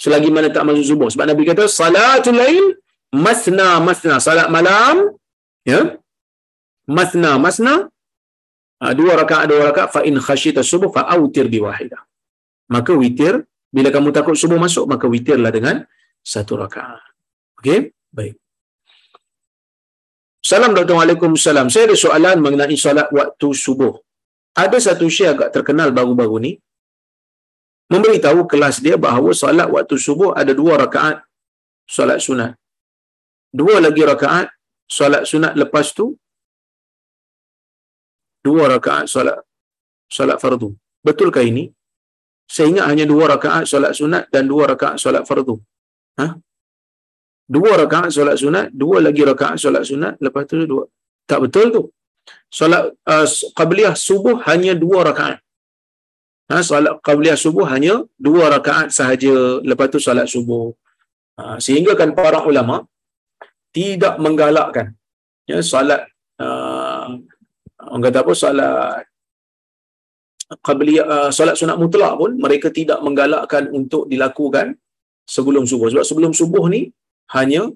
[0.00, 1.08] Selagi mana tak masuk subuh.
[1.12, 2.64] Sebab Nabi kata, Salatul lain,
[3.12, 4.16] masna masna.
[4.26, 5.14] Salat malam,
[5.68, 6.00] ya,
[6.88, 7.74] masna masna.
[8.80, 9.88] Ha, dua rakaat, dua rakaat.
[9.94, 12.02] Fa in khasyita subuh, fa awtir di wahidah.
[12.72, 15.84] Maka witir, bila kamu takut subuh masuk, maka witirlah dengan
[16.24, 17.04] satu rakaat.
[17.60, 17.94] Okey?
[18.10, 18.41] Baik.
[20.52, 20.94] Salam Dr.
[20.98, 21.66] Waalaikumsalam.
[21.72, 23.94] Saya ada soalan mengenai solat waktu subuh.
[24.62, 26.52] Ada satu syekh agak terkenal baru-baru ni
[27.92, 31.24] memberitahu kelas dia bahawa solat waktu subuh ada dua rakaat
[31.96, 32.52] solat sunat.
[33.60, 34.52] Dua lagi rakaat
[34.98, 36.06] solat sunat lepas tu
[38.44, 39.40] dua rakaat solat
[40.16, 40.68] solat fardu.
[41.00, 41.64] Betulkah ini?
[42.44, 45.56] Saya ingat hanya dua rakaat solat sunat dan dua rakaat solat fardu.
[46.20, 46.28] Ha?
[47.48, 50.84] Dua rakaat solat sunat, dua lagi rakaat solat sunat, lepas tu dua.
[51.26, 51.82] Tak betul tu.
[52.48, 53.26] Solat uh,
[53.58, 55.38] qabliyah subuh hanya dua rakaat.
[56.50, 60.70] Ha, solat qabliyah subuh hanya dua rakaat sahaja, lepas tu solat subuh.
[61.40, 62.84] Ha, sehingga kan para ulama
[63.72, 64.92] tidak menggalakkan
[65.48, 66.06] ya solat
[66.38, 67.18] uh,
[67.88, 69.04] orang kata apa solat
[70.60, 74.76] qabliyah uh, solat sunat mutlak pun mereka tidak menggalakkan untuk dilakukan
[75.24, 76.92] sebelum subuh sebab sebelum subuh ni
[77.36, 77.68] hanya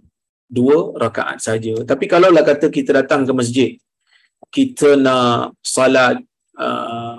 [0.46, 1.74] dua rakaat saja.
[1.82, 3.70] Tapi kalau lah kata kita datang ke masjid
[4.56, 6.20] kita nak salat
[6.56, 7.16] uh,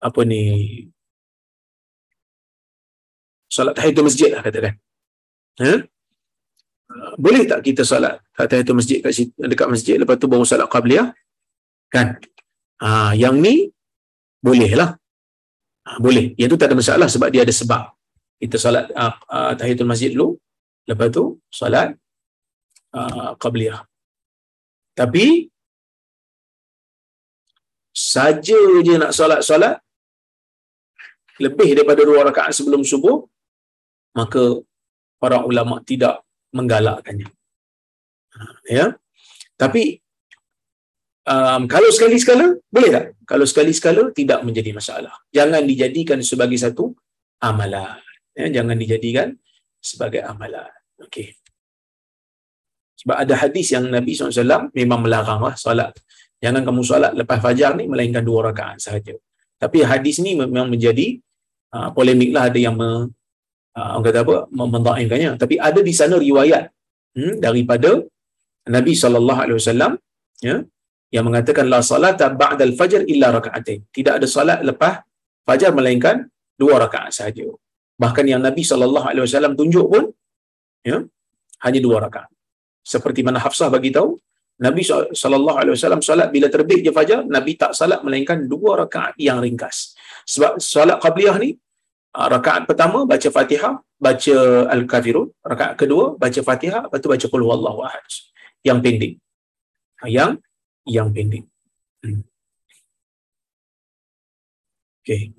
[0.00, 0.42] apa ni
[3.50, 4.74] salat tahiyatul masjid lah katakan
[5.60, 5.72] ha?
[6.90, 9.94] Uh, boleh tak kita salat tahiyatul masjid kat situ, dekat masjid?
[10.00, 11.14] Lepas tu baru salat qabliyah
[11.90, 12.18] kan?
[12.80, 13.68] Ha, yang ni
[14.40, 14.96] boleh lah.
[15.84, 16.32] Ha, boleh.
[16.40, 17.92] Yang tu tak ada masalah sebab dia ada sebab.
[18.40, 20.40] Kita salat uh, uh, tahiyatul masjid dulu
[20.88, 21.96] lepas tu salat
[22.94, 23.84] uh, qabliyah.
[24.94, 25.48] Tapi
[27.90, 29.76] saja je nak solat-solat
[31.40, 33.24] lebih daripada dua rakaat sebelum subuh
[34.16, 34.60] maka
[35.20, 36.24] para ulama tidak
[36.56, 37.28] menggalakkannya.
[38.34, 38.86] Ha, ya?
[39.54, 40.00] Tapi
[41.28, 43.04] um, kalau sekali sekala boleh tak?
[43.28, 45.14] Kalau sekali sekala tidak menjadi masalah.
[45.30, 46.96] Jangan dijadikan sebagai satu
[47.38, 48.00] amalan.
[48.34, 49.36] Ya, jangan dijadikan
[49.80, 50.70] sebagai amalan.
[51.00, 51.34] Okey.
[53.00, 55.96] Sebab ada hadis yang Nabi SAW memang melarang lah solat.
[56.44, 59.16] Jangan kamu solat lepas fajar ni melainkan dua rakaat sahaja.
[59.56, 61.16] Tapi hadis ni memang menjadi
[61.72, 62.52] uh, polemik lah.
[62.52, 63.08] Ada yang me,
[63.76, 64.36] uh, orang kata apa?
[64.52, 65.30] Mendhaifkannya.
[65.40, 66.64] Tapi ada di sana riwayat
[67.16, 68.04] hmm, daripada
[68.68, 69.96] Nabi SAW
[70.44, 70.56] ya
[71.10, 73.80] yang mengatakan la salata ba'dal fajr illa raka'atain.
[73.96, 75.02] Tidak ada salat lepas
[75.48, 77.48] fajar melainkan dua rakaat sahaja.
[78.02, 80.04] Bahkan yang Nabi wasallam tunjuk pun
[80.90, 80.98] ya
[81.64, 82.30] hanya dua rakaat.
[82.92, 84.16] Seperti mana Hafsah bagi tahu,
[84.60, 89.96] Nabi wasallam solat bila terbit je fajar, Nabi tak salat melainkan dua rakaat yang ringkas.
[90.24, 91.56] Sebab solat qabliyah ni
[92.16, 94.36] ah, rakaat pertama baca Fatihah, baca
[94.74, 98.04] Al-Kafirun, rakaat kedua baca Fatihah, lepas tu baca Qul huwallahu ahad.
[98.64, 99.14] Yang pending.
[100.04, 100.32] Yang
[100.88, 101.44] yang pending.
[102.04, 102.24] Hmm.
[105.00, 105.32] Okay.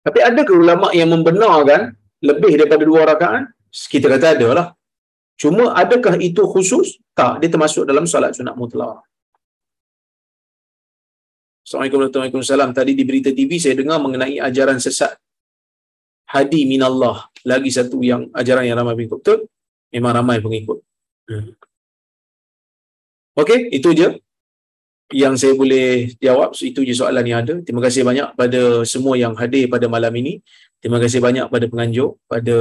[0.00, 1.92] Tapi ada ke ulama yang membenarkan
[2.24, 3.52] lebih daripada dua rakaat?
[3.68, 4.66] Kita kata ada lah.
[5.36, 7.00] Cuma adakah itu khusus?
[7.12, 9.04] Tak, dia termasuk dalam solat sunat mutlak.
[11.64, 12.76] Assalamualaikum warahmatullahi wabarakatuh.
[12.76, 15.16] Tadi di berita TV saya dengar mengenai ajaran sesat
[16.32, 17.28] hadi minallah.
[17.44, 19.18] Lagi satu yang ajaran yang ramai pengikut.
[19.20, 19.38] Betul?
[19.92, 20.78] Memang ramai pengikut.
[21.30, 21.54] Hmm.
[23.38, 24.08] Okey, itu je
[25.10, 26.54] yang saya boleh jawab.
[26.56, 27.54] Itu je soalan yang ada.
[27.62, 30.42] Terima kasih banyak pada semua yang hadir pada malam ini.
[30.80, 32.56] Terima kasih banyak pada penganjur, pada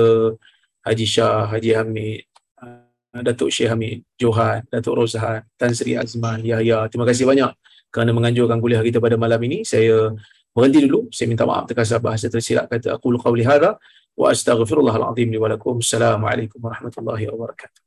[0.84, 2.28] Haji Shah, Haji Hamid,
[2.60, 6.92] uh, Datuk Syekh Hamid, Johan, Datuk Rozhan, Tan Sri Azman, Yahya.
[6.92, 7.52] Terima kasih banyak
[7.90, 9.64] kerana menganjurkan kuliah kita pada malam ini.
[9.64, 10.12] Saya
[10.52, 11.08] berhenti dulu.
[11.16, 13.80] Saya minta maaf terkasar bahasa tersilap kata aku qauli hadza
[14.20, 15.80] wa astaghfirullahalazim li wa lakum.
[15.80, 17.82] Assalamualaikum warahmatullahi wabarakatuh.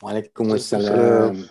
[0.00, 1.48] Waalaikumsalam.